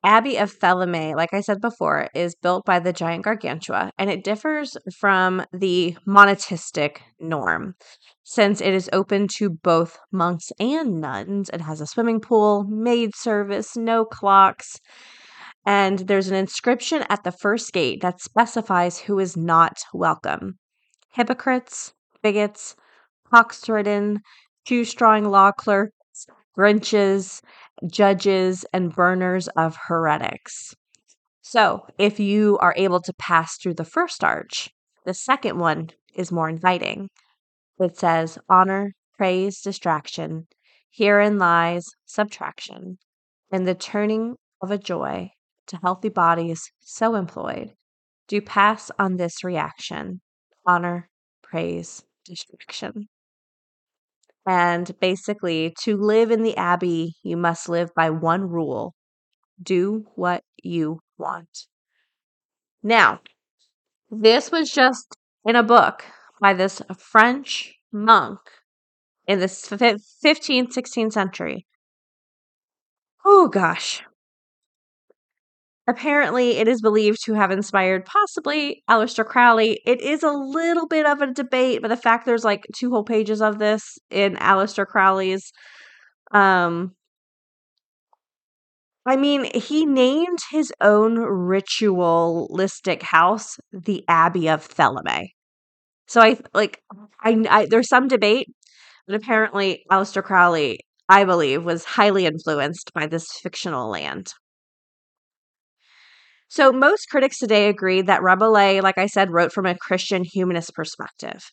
Abbey 0.05 0.37
of 0.37 0.53
Theleme, 0.53 1.17
like 1.17 1.35
I 1.35 1.41
said 1.41 1.61
before, 1.61 2.09
is 2.15 2.35
built 2.35 2.65
by 2.65 2.79
the 2.79 2.93
giant 2.93 3.25
Gargantua, 3.25 3.91
and 3.99 4.09
it 4.11 4.23
differs 4.23 4.77
from 4.97 5.45
the 5.53 5.97
monatistic 6.07 6.99
norm 7.19 7.75
since 8.23 8.61
it 8.61 8.75
is 8.75 8.89
open 8.93 9.27
to 9.37 9.51
both 9.51 9.99
monks 10.13 10.53
and 10.61 11.01
nuns. 11.01 11.51
It 11.53 11.63
has 11.63 11.81
a 11.81 11.87
swimming 11.87 12.21
pool, 12.21 12.65
maid 12.65 13.17
service, 13.17 13.77
no 13.77 14.05
clocks, 14.05 14.79
and 15.69 15.99
there's 15.99 16.29
an 16.29 16.35
inscription 16.35 17.05
at 17.11 17.25
the 17.25 17.31
first 17.31 17.75
gate 17.75 18.01
that 18.01 18.23
specifies 18.23 19.01
who 19.01 19.19
is 19.19 19.37
not 19.37 19.85
welcome 19.93 20.59
hypocrites, 21.13 21.93
bigots, 22.23 22.75
pox 23.31 23.69
ridden, 23.69 24.21
shoe-strawing 24.67 25.31
law 25.31 25.53
clerks, 25.53 25.93
Grinches, 26.57 27.43
judges, 27.87 28.65
and 28.73 28.95
burners 28.95 29.49
of 29.49 29.77
heretics. 29.89 30.75
So, 31.43 31.87
if 31.99 32.19
you 32.19 32.57
are 32.59 32.75
able 32.77 33.01
to 33.03 33.13
pass 33.19 33.57
through 33.57 33.75
the 33.75 33.85
first 33.85 34.25
arch, 34.25 34.71
the 35.05 35.15
second 35.15 35.59
one 35.59 35.91
is 36.15 36.33
more 36.33 36.49
inviting. 36.49 37.11
It 37.79 37.99
says, 37.99 38.39
Honor, 38.49 38.93
praise, 39.19 39.61
distraction. 39.61 40.47
Herein 40.91 41.39
lies 41.39 41.85
subtraction, 42.07 42.99
and 43.53 43.69
the 43.69 43.75
turning 43.75 44.37
of 44.63 44.71
a 44.71 44.79
joy 44.79 45.31
to 45.69 45.79
healthy 45.83 46.09
bodies 46.09 46.71
so 46.81 47.15
employed. 47.15 47.75
Do 48.27 48.41
pass 48.41 48.91
on 48.99 49.17
this 49.17 49.43
reaction 49.43 50.21
honor, 50.67 51.09
praise, 51.43 52.05
distraction. 52.27 53.09
And 54.47 54.99
basically, 55.01 55.75
to 55.83 55.97
live 55.97 56.31
in 56.31 56.43
the 56.43 56.57
Abbey, 56.57 57.15
you 57.23 57.37
must 57.37 57.69
live 57.69 57.91
by 57.95 58.11
one 58.11 58.43
rule 58.43 58.95
do 59.63 60.07
what 60.15 60.43
you 60.63 61.01
want. 61.19 61.67
Now, 62.83 63.21
this 64.11 64.51
was 64.51 64.71
just 64.71 65.17
in 65.45 65.57
a 65.57 65.63
book 65.63 66.05
by 66.41 66.55
this 66.55 66.81
French 66.97 67.75
monk 67.93 68.39
in 69.27 69.41
the 69.41 69.47
15th, 69.47 70.73
16th 70.73 71.13
century. 71.13 71.67
Oh 73.25 73.49
gosh, 73.49 74.03
Apparently, 75.89 76.59
it 76.59 76.69
is 76.69 76.83
believed 76.83 77.19
to 77.25 77.33
have 77.33 77.51
inspired 77.51 78.05
possibly 78.05 78.83
Aleister 78.91 79.25
Crowley. 79.25 79.81
It 79.87 80.03
is 80.03 80.23
a 80.23 80.31
little 80.31 80.87
bit 80.87 81.07
of 81.07 81.23
a 81.23 81.33
debate, 81.33 81.81
but 81.83 81.89
the 81.89 81.97
fact 81.97 82.27
there's 82.27 82.45
like 82.45 82.67
two 82.77 82.91
whole 82.91 83.05
pages 83.05 83.41
of 83.41 83.59
this 83.59 83.99
in 84.11 84.37
Aleister 84.37 84.87
Crowley's 84.87 85.51
Um, 86.33 86.95
I 89.07 89.17
mean, 89.17 89.45
he 89.55 89.87
named 89.87 90.39
his 90.51 90.73
own 90.81 91.19
ritualistic 91.19 93.03
house 93.03 93.57
the 93.73 94.05
Abbey 94.09 94.49
of 94.49 94.67
Theleme. 94.69 95.29
So 96.09 96.21
I 96.21 96.39
like 96.55 96.81
I, 97.23 97.45
I 97.51 97.67
there's 97.71 97.89
some 97.89 98.09
debate, 98.09 98.49
but 99.07 99.17
apparently 99.17 99.85
Aleister 99.91 100.23
Crowley, 100.23 100.81
I 101.09 101.25
believe, 101.25 101.65
was 101.65 101.85
highly 101.85 102.27
influenced 102.27 102.93
by 102.95 103.07
this 103.07 103.29
fictional 103.43 103.91
land. 103.91 104.33
So 106.49 106.73
most 106.73 107.11
critics 107.11 107.39
today 107.39 107.69
agree 107.69 108.03
that 108.03 108.23
Rabelais, 108.23 108.81
like 108.81 108.99
I 108.99 109.07
said, 109.07 109.31
wrote 109.31 109.53
from 109.53 109.67
a 109.67 109.77
Christian 109.77 110.25
humanist 110.25 110.75
perspective. 110.75 111.45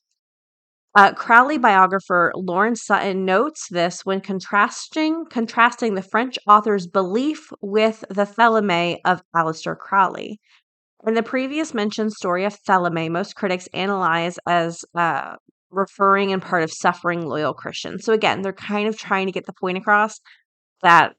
Uh, 0.95 1.11
Crowley 1.13 1.57
biographer 1.57 2.31
Lawrence 2.35 2.87
Sutin 2.87 3.25
notes 3.25 3.67
this 3.69 4.05
when 4.05 4.21
contrasting 4.21 5.25
contrasting 5.29 5.95
the 5.95 6.01
French 6.01 6.39
author's 6.47 6.87
belief 6.87 7.51
with 7.61 8.05
the 8.09 8.23
Theleme 8.23 8.99
of 9.03 9.21
Aleister 9.35 9.77
Crowley. 9.77 10.39
In 11.05 11.13
the 11.13 11.21
previous 11.21 11.73
mentioned 11.73 12.13
story 12.13 12.45
of 12.45 12.57
Theleme, 12.63 13.11
most 13.11 13.35
critics 13.35 13.67
analyze 13.73 14.39
as 14.47 14.85
uh, 14.95 15.35
referring 15.69 16.29
in 16.29 16.39
part 16.39 16.63
of 16.63 16.71
suffering 16.71 17.27
loyal 17.27 17.53
Christians. 17.53 18.05
So 18.05 18.13
again, 18.13 18.41
they're 18.41 18.53
kind 18.53 18.87
of 18.87 18.97
trying 18.97 19.25
to 19.25 19.33
get 19.33 19.45
the 19.45 19.53
point 19.53 19.77
across 19.77 20.21
that 20.81 21.13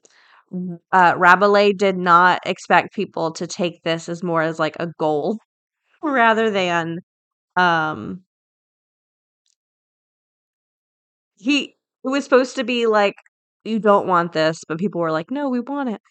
uh, 0.91 1.13
Rabelais 1.17 1.73
did 1.73 1.97
not 1.97 2.39
expect 2.45 2.93
people 2.93 3.31
to 3.33 3.47
take 3.47 3.81
this 3.83 4.09
as 4.09 4.23
more 4.23 4.41
as 4.41 4.59
like 4.59 4.75
a 4.79 4.87
goal 4.99 5.37
rather 6.03 6.51
than 6.51 6.99
um 7.57 8.23
he 11.37 11.75
it 12.03 12.09
was 12.09 12.23
supposed 12.23 12.55
to 12.55 12.63
be 12.63 12.85
like 12.87 13.15
you 13.63 13.79
don't 13.79 14.07
want 14.07 14.33
this 14.33 14.61
but 14.67 14.77
people 14.77 15.01
were 15.01 15.11
like 15.11 15.31
no 15.31 15.49
we 15.49 15.59
want 15.59 15.89
it. 15.89 16.01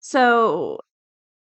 So 0.00 0.80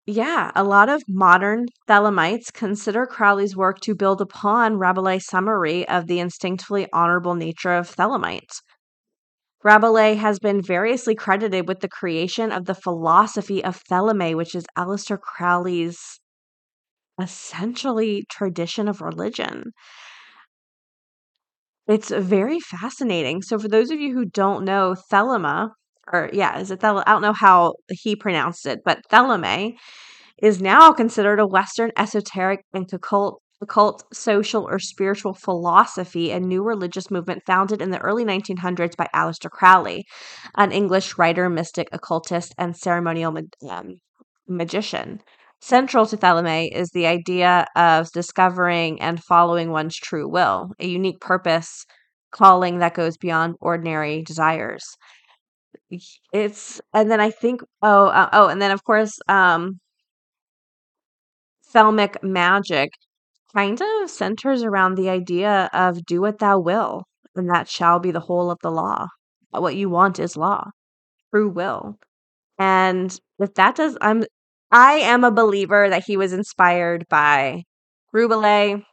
yeah 0.08 0.52
a 0.56 0.64
lot 0.64 0.90
of 0.90 1.04
modern 1.08 1.68
thelemites 1.88 2.52
consider 2.54 3.06
crowley's 3.06 3.56
work 3.56 3.80
to 3.82 3.96
build 3.96 4.22
upon 4.22 4.78
rabelais' 4.80 5.20
summary 5.20 5.88
of 5.90 6.08
the 6.08 6.20
instinctively 6.20 6.88
honorable 6.94 7.36
nature 7.36 7.74
of 7.74 7.96
thelemites 7.96 8.62
Rabelais 9.64 10.16
has 10.16 10.40
been 10.40 10.62
variously 10.62 11.16
credited 11.16 11.68
with 11.68 11.82
the 11.82 11.90
creation 11.90 12.52
of 12.52 12.66
the 12.66 12.76
philosophy 12.76 13.64
of 13.64 13.84
Theleme, 13.84 14.36
which 14.36 14.56
is 14.56 14.66
Aleister 14.78 15.20
Crowley's 15.20 16.20
essentially 17.22 18.24
tradition 18.30 18.88
of 18.88 19.02
religion. 19.02 19.72
It's 21.88 22.10
very 22.10 22.60
fascinating. 22.60 23.42
So, 23.42 23.60
for 23.60 23.68
those 23.68 23.92
of 23.92 24.00
you 24.00 24.14
who 24.14 24.26
don't 24.26 24.64
know, 24.64 24.96
Thelema, 25.12 25.72
or 26.12 26.30
yeah, 26.32 26.58
is 26.60 26.72
it 26.72 26.80
Thel? 26.80 27.04
I 27.06 27.12
don't 27.12 27.22
know 27.22 27.34
how 27.34 27.74
he 27.90 28.16
pronounced 28.16 28.66
it, 28.66 28.80
but 28.86 29.02
Theleme 29.12 29.76
is 30.42 30.62
now 30.62 30.92
considered 30.92 31.40
a 31.40 31.48
Western 31.48 31.92
esoteric 31.98 32.62
and 32.74 32.88
occult, 32.94 33.42
occult, 33.62 34.04
social, 34.14 34.68
or 34.68 34.80
spiritual 34.80 35.34
philosophy 35.34 36.32
and 36.32 36.46
new 36.46 36.64
religious 36.64 37.12
movement 37.12 37.44
founded 37.46 37.82
in 37.82 37.92
the 37.92 38.00
early 38.00 38.24
1900s 38.24 38.96
by 38.96 39.08
Aleister 39.14 39.50
Crowley, 39.50 40.06
an 40.56 40.72
English 40.72 41.18
writer, 41.18 41.50
mystic, 41.50 41.88
occultist, 41.92 42.54
and 42.58 42.76
ceremonial 42.76 43.38
um, 43.70 43.96
magician. 44.48 45.22
Central 45.62 46.06
to 46.06 46.16
Theleme 46.16 46.72
is 46.72 46.90
the 46.92 47.06
idea 47.06 47.66
of 47.76 48.12
discovering 48.14 49.02
and 49.02 49.22
following 49.22 49.72
one's 49.72 49.98
true 49.98 50.28
will, 50.28 50.72
a 50.80 50.88
unique 50.88 51.20
purpose, 51.20 51.86
calling 52.32 52.80
that 52.80 52.94
goes 52.94 53.18
beyond 53.18 53.56
ordinary 53.60 54.24
desires. 54.24 54.86
It's 56.32 56.80
and 56.94 57.12
then 57.12 57.20
I 57.20 57.32
think 57.32 57.62
oh 57.82 58.08
uh, 58.08 58.30
oh 58.34 58.48
and 58.48 58.62
then 58.62 58.72
of 58.72 58.84
course 58.84 59.20
um 59.28 59.80
Thelemic 61.74 62.22
magic 62.22 62.92
kind 63.54 63.80
of 63.82 64.10
centers 64.10 64.64
around 64.64 64.96
the 64.96 65.10
idea 65.10 65.70
of 65.74 66.06
do 66.06 66.22
what 66.22 66.40
thou 66.40 66.60
will, 66.60 67.04
and 67.36 67.50
that 67.50 67.68
shall 67.68 68.00
be 68.00 68.12
the 68.12 68.20
whole 68.20 68.52
of 68.52 68.60
the 68.62 68.72
law. 68.72 69.08
What 69.52 69.76
you 69.76 69.90
want 69.90 70.20
is 70.20 70.38
law, 70.38 70.66
true 71.34 71.50
will. 71.50 71.96
And 72.58 73.18
if 73.40 73.54
that 73.56 73.76
does, 73.76 73.98
I'm 74.02 74.24
I 74.72 74.94
am 74.96 75.24
a 75.24 75.32
believer 75.32 75.90
that 75.90 76.04
he 76.06 76.18
was 76.18 76.34
inspired 76.34 77.06
by 77.10 77.64
Rabelais. 78.14 78.84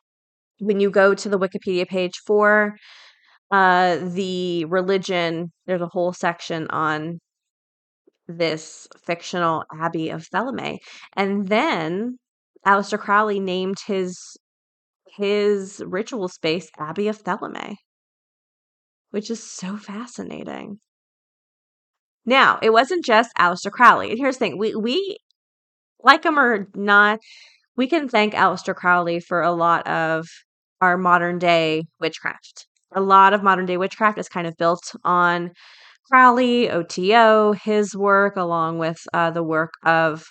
When 0.61 0.81
you 0.81 0.91
go 0.91 1.15
to 1.15 1.29
the 1.29 1.39
Wikipedia 1.39 1.87
page 1.87 2.15
for 2.27 2.77
uh, 3.51 3.97
the 3.97 4.65
religion, 4.65 5.53
there's 5.67 5.83
a 5.83 5.91
whole 5.93 6.15
section 6.15 6.67
on 6.69 7.19
this 8.27 8.89
fictional 9.05 9.65
Abbey 9.81 10.09
of 10.09 10.27
Theleme. 10.33 10.79
And 11.15 11.49
then 11.49 12.17
Aleister 12.67 12.99
Crowley 12.99 13.39
named 13.39 13.77
his 13.87 14.19
his 15.17 15.83
ritual 15.87 16.29
space 16.29 16.71
Abbey 16.79 17.09
of 17.09 17.23
Theleme, 17.23 17.77
which 19.11 19.31
is 19.31 19.43
so 19.43 19.77
fascinating. 19.77 20.79
Now, 22.25 22.59
it 22.61 22.71
wasn't 22.71 23.05
just 23.05 23.31
Aleister 23.39 23.71
Crowley. 23.71 24.11
And 24.11 24.19
here's 24.19 24.37
the 24.37 24.41
thing 24.41 24.59
we, 24.59 24.75
we 24.75 25.19
like 26.03 26.25
him 26.25 26.39
or 26.39 26.69
not, 26.75 27.21
we 27.77 27.87
can 27.87 28.09
thank 28.09 28.35
Aleister 28.35 28.75
Crowley 28.75 29.21
for 29.21 29.43
a 29.43 29.53
lot 29.53 29.87
of 29.87 30.27
our 30.81 30.97
modern 30.97 31.39
day 31.39 31.85
witchcraft. 32.01 32.67
A 32.95 33.01
lot 33.01 33.33
of 33.33 33.43
modern 33.43 33.67
day 33.67 33.77
witchcraft 33.77 34.19
is 34.19 34.29
kind 34.29 34.47
of 34.47 34.57
built 34.57 34.95
on 35.05 35.51
Crowley, 36.11 36.71
OTO, 36.71 37.53
his 37.53 37.97
work, 37.97 38.37
along 38.37 38.79
with 38.79 38.99
uh, 39.13 39.31
the 39.31 39.43
work 39.43 39.73
of 39.85 40.25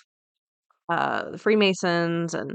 uh, 0.90 1.32
the 1.32 1.38
Freemasons 1.38 2.34
and 2.34 2.54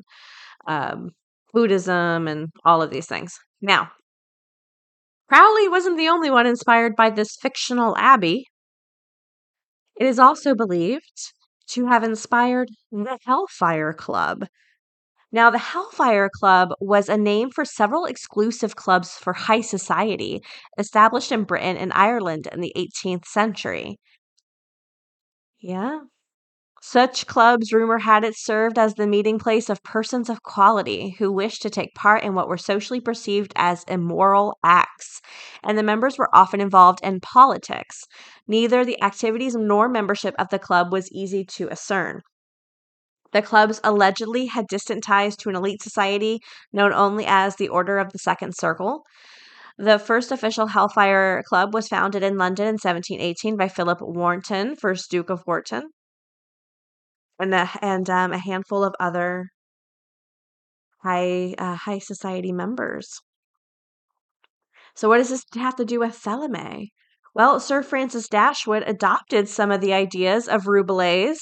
um, 0.66 1.10
Buddhism 1.52 2.28
and 2.28 2.48
all 2.64 2.82
of 2.82 2.90
these 2.90 3.06
things. 3.06 3.38
Now, 3.60 3.90
Crowley 5.28 5.68
wasn't 5.68 5.96
the 5.96 6.08
only 6.08 6.30
one 6.30 6.46
inspired 6.46 6.96
by 6.96 7.10
this 7.10 7.36
fictional 7.40 7.96
abbey. 7.96 8.46
It 9.96 10.06
is 10.06 10.18
also 10.18 10.54
believed 10.54 11.32
to 11.70 11.86
have 11.86 12.02
inspired 12.02 12.68
the 12.90 13.18
Hellfire 13.24 13.92
Club. 13.92 14.46
Now, 15.32 15.50
the 15.50 15.58
Hellfire 15.58 16.28
Club 16.28 16.70
was 16.80 17.08
a 17.08 17.16
name 17.16 17.50
for 17.50 17.64
several 17.64 18.04
exclusive 18.06 18.74
clubs 18.74 19.12
for 19.12 19.32
high 19.32 19.60
society 19.60 20.42
established 20.78 21.30
in 21.30 21.44
Britain 21.44 21.76
and 21.76 21.92
Ireland 21.92 22.48
in 22.50 22.60
the 22.60 22.72
18th 22.76 23.26
century. 23.26 23.98
Yeah. 25.60 26.00
Such 26.82 27.26
clubs, 27.26 27.74
rumor 27.74 27.98
had 27.98 28.24
it, 28.24 28.34
served 28.38 28.78
as 28.78 28.94
the 28.94 29.06
meeting 29.06 29.38
place 29.38 29.68
of 29.68 29.82
persons 29.82 30.30
of 30.30 30.42
quality 30.42 31.10
who 31.18 31.30
wished 31.30 31.60
to 31.60 31.68
take 31.68 31.94
part 31.94 32.22
in 32.22 32.34
what 32.34 32.48
were 32.48 32.56
socially 32.56 33.00
perceived 33.00 33.52
as 33.54 33.84
immoral 33.84 34.58
acts, 34.64 35.20
and 35.62 35.76
the 35.76 35.82
members 35.82 36.16
were 36.16 36.34
often 36.34 36.58
involved 36.58 37.00
in 37.02 37.20
politics. 37.20 38.04
Neither 38.48 38.82
the 38.82 39.00
activities 39.02 39.54
nor 39.54 39.90
membership 39.90 40.34
of 40.38 40.48
the 40.48 40.58
club 40.58 40.90
was 40.90 41.12
easy 41.12 41.44
to 41.44 41.68
discern. 41.68 42.22
The 43.32 43.42
clubs 43.42 43.82
allegedly 43.84 44.46
had 44.46 44.66
distant 44.66 45.04
ties 45.04 45.36
to 45.36 45.50
an 45.50 45.56
elite 45.56 45.82
society 45.82 46.40
known 46.72 46.94
only 46.94 47.26
as 47.26 47.56
the 47.56 47.68
Order 47.68 47.98
of 47.98 48.10
the 48.12 48.18
Second 48.18 48.56
Circle. 48.56 49.02
The 49.76 49.98
first 49.98 50.32
official 50.32 50.68
Hellfire 50.68 51.42
Club 51.46 51.74
was 51.74 51.88
founded 51.88 52.22
in 52.22 52.38
London 52.38 52.68
in 52.68 52.78
1718 52.82 53.58
by 53.58 53.68
Philip 53.68 53.98
Wharton, 54.00 54.76
first 54.76 55.10
Duke 55.10 55.28
of 55.28 55.42
Wharton 55.46 55.90
and 57.40 57.54
a, 57.54 57.70
and 57.82 58.08
um, 58.10 58.32
a 58.32 58.38
handful 58.38 58.84
of 58.84 58.94
other 59.00 59.48
high 61.02 61.54
uh, 61.58 61.74
high 61.74 61.98
society 61.98 62.52
members. 62.52 63.20
So, 64.94 65.08
what 65.08 65.18
does 65.18 65.30
this 65.30 65.44
have 65.54 65.76
to 65.76 65.84
do 65.84 66.00
with 66.00 66.14
Theleme? 66.14 66.88
Well, 67.34 67.60
Sir 67.60 67.82
Francis 67.82 68.28
Dashwood 68.28 68.82
adopted 68.86 69.48
some 69.48 69.70
of 69.70 69.80
the 69.80 69.92
ideas 69.92 70.48
of 70.48 70.66
Rabelais 70.66 71.36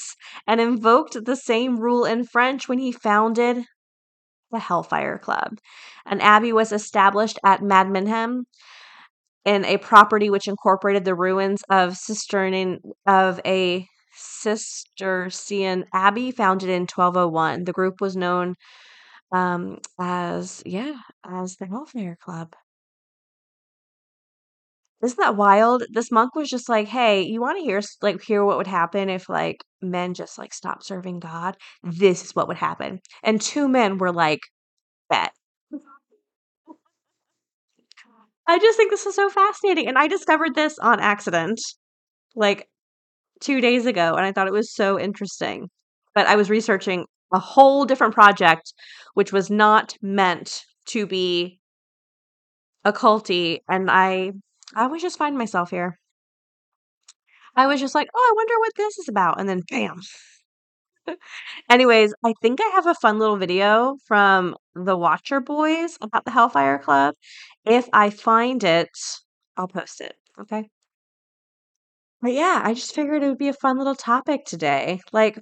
and 0.45 0.61
invoked 0.61 1.25
the 1.25 1.35
same 1.35 1.79
rule 1.79 2.05
in 2.05 2.25
French 2.25 2.69
when 2.69 2.77
he 2.77 2.91
founded 2.91 3.65
the 4.51 4.59
Hellfire 4.59 5.17
Club. 5.17 5.57
An 6.05 6.21
abbey 6.21 6.53
was 6.53 6.71
established 6.71 7.39
at 7.43 7.61
Medmenham 7.61 8.43
in 9.45 9.65
a 9.65 9.77
property 9.77 10.29
which 10.29 10.47
incorporated 10.47 11.05
the 11.05 11.15
ruins 11.15 11.63
of 11.69 11.97
Cistercian 11.97 12.79
of 13.07 13.41
a 13.45 13.87
Cistercian 14.41 15.85
abbey 15.93 16.31
founded 16.31 16.69
in 16.69 16.87
1201. 16.87 17.65
The 17.65 17.73
group 17.73 18.01
was 18.01 18.15
known 18.15 18.55
um, 19.33 19.79
as, 19.99 20.63
yeah, 20.65 20.97
as 21.25 21.57
the 21.57 21.67
Hellfire 21.67 22.17
Club. 22.21 22.55
Isn't 25.01 25.19
that 25.19 25.35
wild? 25.35 25.83
This 25.91 26.09
monk 26.11 26.35
was 26.35 26.49
just 26.49 26.69
like, 26.69 26.87
"Hey, 26.87 27.21
you 27.23 27.41
want 27.41 27.57
to 27.57 27.63
hear 27.63 27.81
like 28.01 28.21
hear 28.21 28.45
what 28.45 28.55
would 28.57 28.67
happen 28.67 29.09
if 29.09 29.27
like 29.27 29.65
men 29.81 30.13
just 30.13 30.37
like 30.37 30.53
stopped 30.53 30.85
serving 30.85 31.19
God? 31.19 31.57
This 31.83 32.23
is 32.23 32.33
what 32.35 32.47
would 32.47 32.57
happen." 32.57 33.01
And 33.23 33.41
two 33.41 33.67
men 33.67 33.97
were 33.97 34.13
like, 34.13 34.39
"Bet." 35.09 35.33
I 38.47 38.57
just 38.59 38.77
think 38.77 38.91
this 38.91 39.05
is 39.05 39.15
so 39.15 39.29
fascinating. 39.29 39.87
And 39.87 39.97
I 39.97 40.07
discovered 40.07 40.55
this 40.55 40.77
on 40.79 40.99
accident 40.99 41.59
like 42.35 42.69
two 43.41 43.61
days 43.61 43.85
ago, 43.85 44.15
and 44.15 44.25
I 44.25 44.31
thought 44.31 44.47
it 44.47 44.53
was 44.53 44.73
so 44.73 44.99
interesting. 44.99 45.69
But 46.15 46.27
I 46.27 46.35
was 46.35 46.49
researching 46.49 47.05
a 47.33 47.39
whole 47.39 47.85
different 47.85 48.13
project, 48.13 48.73
which 49.13 49.31
was 49.31 49.49
not 49.49 49.95
meant 50.01 50.63
to 50.87 51.05
be 51.05 51.59
occulty, 52.85 53.59
and 53.69 53.89
I 53.91 54.31
I 54.75 54.87
was 54.87 55.01
just 55.01 55.17
find 55.17 55.37
myself 55.37 55.69
here. 55.71 55.97
I 57.55 57.67
was 57.67 57.79
just 57.79 57.95
like, 57.95 58.07
oh, 58.13 58.29
I 58.31 58.33
wonder 58.35 58.53
what 58.59 58.73
this 58.77 58.97
is 58.99 59.09
about, 59.09 59.39
and 59.39 59.49
then 59.49 59.61
bam. 59.69 60.01
Anyways, 61.69 62.13
I 62.23 62.33
think 62.41 62.59
I 62.61 62.71
have 62.75 62.87
a 62.87 62.95
fun 62.95 63.19
little 63.19 63.37
video 63.37 63.97
from 64.05 64.55
the 64.75 64.97
Watcher 64.97 65.41
Boys 65.41 65.97
about 66.01 66.25
the 66.25 66.31
Hellfire 66.31 66.79
Club. 66.79 67.15
If 67.65 67.89
I 67.93 68.09
find 68.09 68.63
it, 68.63 68.89
I'll 69.57 69.67
post 69.67 70.01
it. 70.01 70.15
Okay. 70.39 70.69
But 72.21 72.33
yeah, 72.33 72.61
I 72.63 72.73
just 72.73 72.93
figured 72.95 73.23
it 73.23 73.27
would 73.27 73.37
be 73.37 73.47
a 73.49 73.53
fun 73.53 73.77
little 73.77 73.95
topic 73.95 74.45
today. 74.45 74.99
Like, 75.11 75.39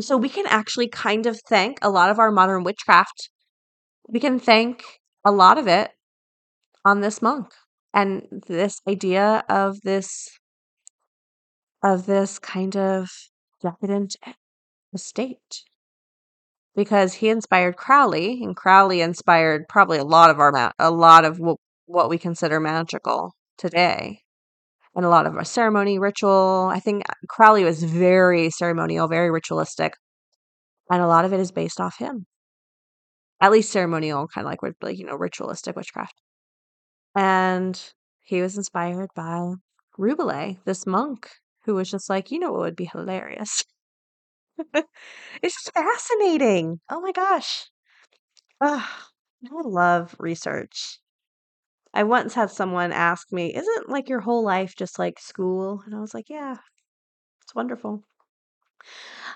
so 0.00 0.16
we 0.16 0.28
can 0.28 0.46
actually 0.46 0.88
kind 0.88 1.26
of 1.26 1.40
thank 1.48 1.78
a 1.82 1.90
lot 1.90 2.10
of 2.10 2.18
our 2.18 2.30
modern 2.30 2.64
witchcraft. 2.64 3.30
We 4.08 4.20
can 4.20 4.38
thank 4.38 4.84
a 5.24 5.32
lot 5.32 5.58
of 5.58 5.68
it 5.68 5.92
on 6.84 7.00
this 7.00 7.22
monk 7.22 7.52
and 7.94 8.26
this 8.48 8.80
idea 8.88 9.44
of 9.48 9.80
this 9.82 10.28
of 11.82 12.06
this 12.06 12.38
kind 12.38 12.76
of 12.76 13.08
decadent 13.60 14.16
estate 14.94 15.64
because 16.74 17.14
he 17.14 17.28
inspired 17.28 17.76
Crowley 17.76 18.42
and 18.42 18.56
Crowley 18.56 19.00
inspired 19.00 19.68
probably 19.68 19.98
a 19.98 20.04
lot 20.04 20.30
of 20.30 20.38
our 20.40 20.52
ma- 20.52 20.72
a 20.78 20.90
lot 20.90 21.24
of 21.24 21.38
what, 21.38 21.56
what 21.86 22.08
we 22.08 22.18
consider 22.18 22.60
magical 22.60 23.34
today 23.56 24.22
and 24.94 25.04
a 25.04 25.08
lot 25.08 25.26
of 25.26 25.36
our 25.36 25.44
ceremony 25.44 25.98
ritual 25.98 26.70
I 26.72 26.80
think 26.80 27.04
Crowley 27.28 27.64
was 27.64 27.82
very 27.82 28.50
ceremonial 28.50 29.08
very 29.08 29.30
ritualistic 29.30 29.94
and 30.90 31.02
a 31.02 31.06
lot 31.06 31.24
of 31.24 31.32
it 31.32 31.40
is 31.40 31.52
based 31.52 31.80
off 31.80 31.98
him 31.98 32.26
at 33.40 33.52
least 33.52 33.70
ceremonial 33.70 34.28
kind 34.28 34.46
of 34.46 34.50
like 34.50 34.74
like 34.82 34.98
you 34.98 35.04
know 35.06 35.16
ritualistic 35.16 35.76
witchcraft 35.76 36.14
and 37.16 37.92
he 38.20 38.42
was 38.42 38.56
inspired 38.56 39.08
by 39.14 39.54
Rabelais, 39.96 40.58
this 40.64 40.86
monk 40.86 41.30
who 41.64 41.74
was 41.74 41.90
just 41.90 42.08
like, 42.08 42.30
you 42.30 42.38
know 42.38 42.52
what 42.52 42.60
would 42.60 42.76
be 42.76 42.84
hilarious? 42.84 43.64
it's 44.74 45.54
just 45.54 45.72
fascinating. 45.72 46.80
Oh 46.90 47.00
my 47.00 47.12
gosh. 47.12 47.70
I 48.60 48.86
love 49.50 50.14
research. 50.18 51.00
I 51.98 52.04
once 52.04 52.34
had 52.34 52.52
someone 52.52 52.92
ask 52.92 53.32
me, 53.32 53.52
Isn't 53.52 53.88
like 53.88 54.08
your 54.08 54.20
whole 54.20 54.44
life 54.44 54.76
just 54.76 55.00
like 55.00 55.18
school? 55.18 55.82
And 55.84 55.96
I 55.96 55.98
was 56.00 56.14
like, 56.14 56.30
Yeah, 56.30 56.58
it's 57.42 57.54
wonderful. 57.56 58.04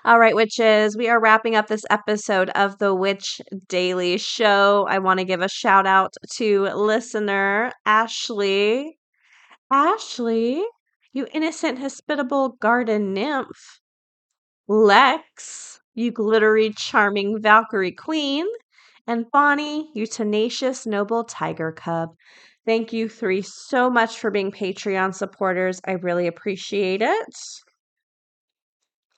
All 0.05 0.17
right, 0.17 0.33
witches, 0.33 0.95
we 0.95 1.09
are 1.09 1.19
wrapping 1.19 1.57
up 1.57 1.67
this 1.67 1.83
episode 1.89 2.49
of 2.51 2.77
the 2.77 2.95
Witch 2.95 3.41
Daily 3.67 4.17
Show. 4.17 4.85
I 4.89 4.99
want 4.99 5.19
to 5.19 5.25
give 5.25 5.41
a 5.41 5.49
shout 5.49 5.85
out 5.85 6.13
to 6.35 6.63
listener 6.69 7.73
Ashley. 7.85 8.97
Ashley, 9.71 10.65
you 11.13 11.27
innocent, 11.33 11.79
hospitable 11.79 12.57
garden 12.61 13.13
nymph. 13.13 13.81
Lex, 14.67 15.79
you 15.93 16.11
glittery, 16.11 16.71
charming 16.71 17.41
Valkyrie 17.41 17.93
queen. 17.93 18.45
And 19.07 19.31
Bonnie, 19.31 19.91
you 19.95 20.05
tenacious, 20.07 20.85
noble 20.85 21.23
tiger 21.23 21.71
cub. 21.71 22.15
Thank 22.65 22.93
you 22.93 23.09
three 23.09 23.41
so 23.41 23.89
much 23.89 24.19
for 24.19 24.31
being 24.31 24.51
Patreon 24.51 25.13
supporters. 25.13 25.81
I 25.85 25.93
really 25.93 26.27
appreciate 26.27 27.01
it. 27.01 27.35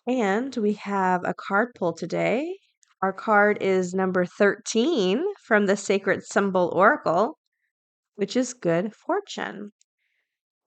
And 0.08 0.56
we 0.56 0.74
have 0.74 1.22
a 1.24 1.34
card 1.34 1.70
pull 1.76 1.94
today. 1.94 2.58
Our 3.02 3.14
card 3.14 3.60
is 3.62 3.94
number 3.94 4.26
13 4.26 5.24
from 5.44 5.68
the 5.68 5.78
Sacred 5.78 6.24
Symbol 6.24 6.72
Oracle, 6.76 7.38
which 8.16 8.36
is 8.36 8.54
good 8.54 8.96
fortune. 8.96 9.72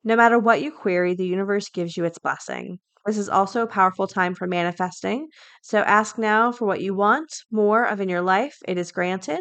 No 0.04 0.14
matter 0.14 0.38
what 0.38 0.62
you 0.62 0.70
query, 0.70 1.14
the 1.14 1.26
universe 1.26 1.68
gives 1.70 1.96
you 1.96 2.04
its 2.04 2.18
blessing. 2.18 2.78
This 3.06 3.18
is 3.18 3.28
also 3.28 3.62
a 3.62 3.66
powerful 3.66 4.06
time 4.06 4.34
for 4.34 4.46
manifesting. 4.46 5.28
So 5.62 5.80
ask 5.80 6.18
now 6.18 6.52
for 6.52 6.66
what 6.66 6.80
you 6.80 6.94
want 6.94 7.28
more 7.50 7.84
of 7.84 8.00
in 8.00 8.08
your 8.08 8.22
life. 8.22 8.56
It 8.66 8.78
is 8.78 8.92
granted. 8.92 9.40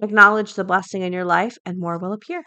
Acknowledge 0.00 0.54
the 0.54 0.64
blessing 0.64 1.02
in 1.02 1.12
your 1.12 1.24
life, 1.24 1.56
and 1.66 1.78
more 1.78 1.98
will 1.98 2.12
appear. 2.12 2.42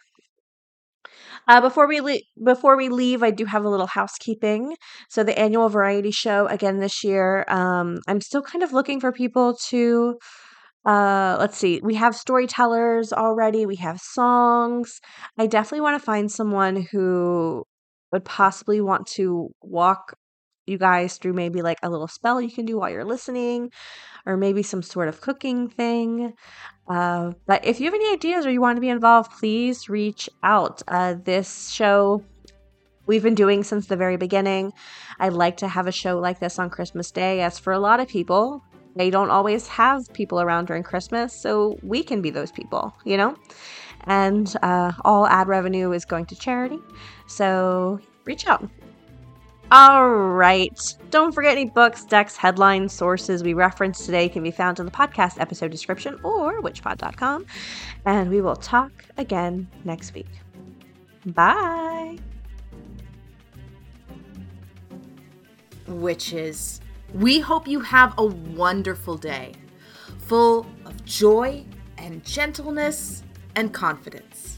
Uh, 1.47 1.61
before 1.61 1.87
we 1.87 2.01
le- 2.01 2.19
before 2.43 2.77
we 2.77 2.89
leave, 2.89 3.23
I 3.23 3.31
do 3.31 3.45
have 3.45 3.63
a 3.65 3.69
little 3.69 3.87
housekeeping. 3.87 4.75
So 5.09 5.23
the 5.23 5.37
annual 5.37 5.69
variety 5.69 6.11
show 6.11 6.47
again 6.47 6.79
this 6.79 7.03
year. 7.03 7.45
Um, 7.47 7.99
I'm 8.07 8.21
still 8.21 8.41
kind 8.41 8.63
of 8.63 8.73
looking 8.73 8.99
for 8.99 9.11
people 9.11 9.57
to. 9.69 10.17
Uh, 10.85 11.35
let's 11.39 11.57
see. 11.57 11.81
We 11.83 11.95
have 11.95 12.15
storytellers 12.15 13.11
already. 13.11 13.65
We 13.65 13.77
have 13.77 13.99
songs. 13.99 14.99
I 15.37 15.47
definitely 15.47 15.81
want 15.81 15.99
to 15.99 16.05
find 16.05 16.31
someone 16.31 16.87
who 16.91 17.63
would 18.11 18.23
possibly 18.23 18.81
want 18.81 19.07
to 19.15 19.49
walk 19.63 20.13
you 20.65 20.77
guys 20.77 21.17
through 21.17 21.33
maybe 21.33 21.61
like 21.61 21.79
a 21.83 21.89
little 21.89 22.07
spell 22.07 22.41
you 22.41 22.51
can 22.51 22.65
do 22.65 22.77
while 22.77 22.89
you're 22.89 23.05
listening, 23.05 23.71
or 24.25 24.37
maybe 24.37 24.63
some 24.63 24.81
sort 24.81 25.07
of 25.07 25.21
cooking 25.21 25.69
thing. 25.69 26.33
Uh, 26.87 27.31
but 27.45 27.65
if 27.65 27.79
you 27.79 27.85
have 27.85 27.93
any 27.93 28.13
ideas 28.13 28.45
or 28.45 28.51
you 28.51 28.61
want 28.61 28.77
to 28.77 28.81
be 28.81 28.89
involved, 28.89 29.31
please 29.31 29.89
reach 29.89 30.29
out. 30.43 30.81
Uh, 30.87 31.15
this 31.23 31.69
show 31.69 32.23
we've 33.07 33.23
been 33.23 33.35
doing 33.35 33.63
since 33.63 33.87
the 33.87 33.95
very 33.95 34.17
beginning. 34.17 34.73
I'd 35.19 35.33
like 35.33 35.57
to 35.57 35.67
have 35.67 35.87
a 35.87 35.91
show 35.91 36.19
like 36.19 36.39
this 36.39 36.59
on 36.59 36.69
Christmas 36.69 37.11
Day, 37.11 37.41
as 37.41 37.59
for 37.59 37.73
a 37.73 37.79
lot 37.79 37.99
of 37.99 38.07
people, 38.07 38.63
they 38.95 39.09
don't 39.09 39.29
always 39.29 39.67
have 39.67 40.11
people 40.13 40.41
around 40.41 40.65
during 40.67 40.83
Christmas, 40.83 41.39
so 41.41 41.77
we 41.83 42.01
can 42.01 42.21
be 42.21 42.29
those 42.29 42.51
people, 42.51 42.95
you 43.03 43.17
know? 43.17 43.35
And 44.05 44.53
uh, 44.61 44.91
all 45.03 45.27
ad 45.27 45.47
revenue 45.47 45.91
is 45.91 46.05
going 46.05 46.25
to 46.27 46.35
charity, 46.35 46.79
so 47.27 47.99
reach 48.25 48.47
out. 48.47 48.67
All 49.71 50.09
right. 50.09 50.95
Don't 51.09 51.33
forget 51.33 51.53
any 51.53 51.65
books, 51.65 52.05
decks, 52.05 52.37
headlines, 52.37 52.93
sources 52.93 53.43
we 53.43 53.53
referenced 53.53 54.05
today 54.05 54.29
can 54.29 54.43
be 54.43 54.51
found 54.51 54.79
in 54.79 54.85
the 54.85 54.91
podcast 54.91 55.39
episode 55.39 55.71
description 55.71 56.19
or 56.23 56.61
witchpod.com. 56.61 57.45
And 58.05 58.29
we 58.29 58.41
will 58.41 58.55
talk 58.55 58.91
again 59.17 59.67
next 59.83 60.13
week. 60.13 60.29
Bye. 61.25 62.17
Witches, 65.87 66.81
we 67.13 67.39
hope 67.39 67.67
you 67.67 67.79
have 67.79 68.13
a 68.17 68.25
wonderful 68.25 69.17
day, 69.17 69.53
full 70.19 70.67
of 70.85 71.03
joy 71.05 71.63
and 71.97 72.23
gentleness 72.23 73.23
and 73.55 73.73
confidence. 73.73 74.57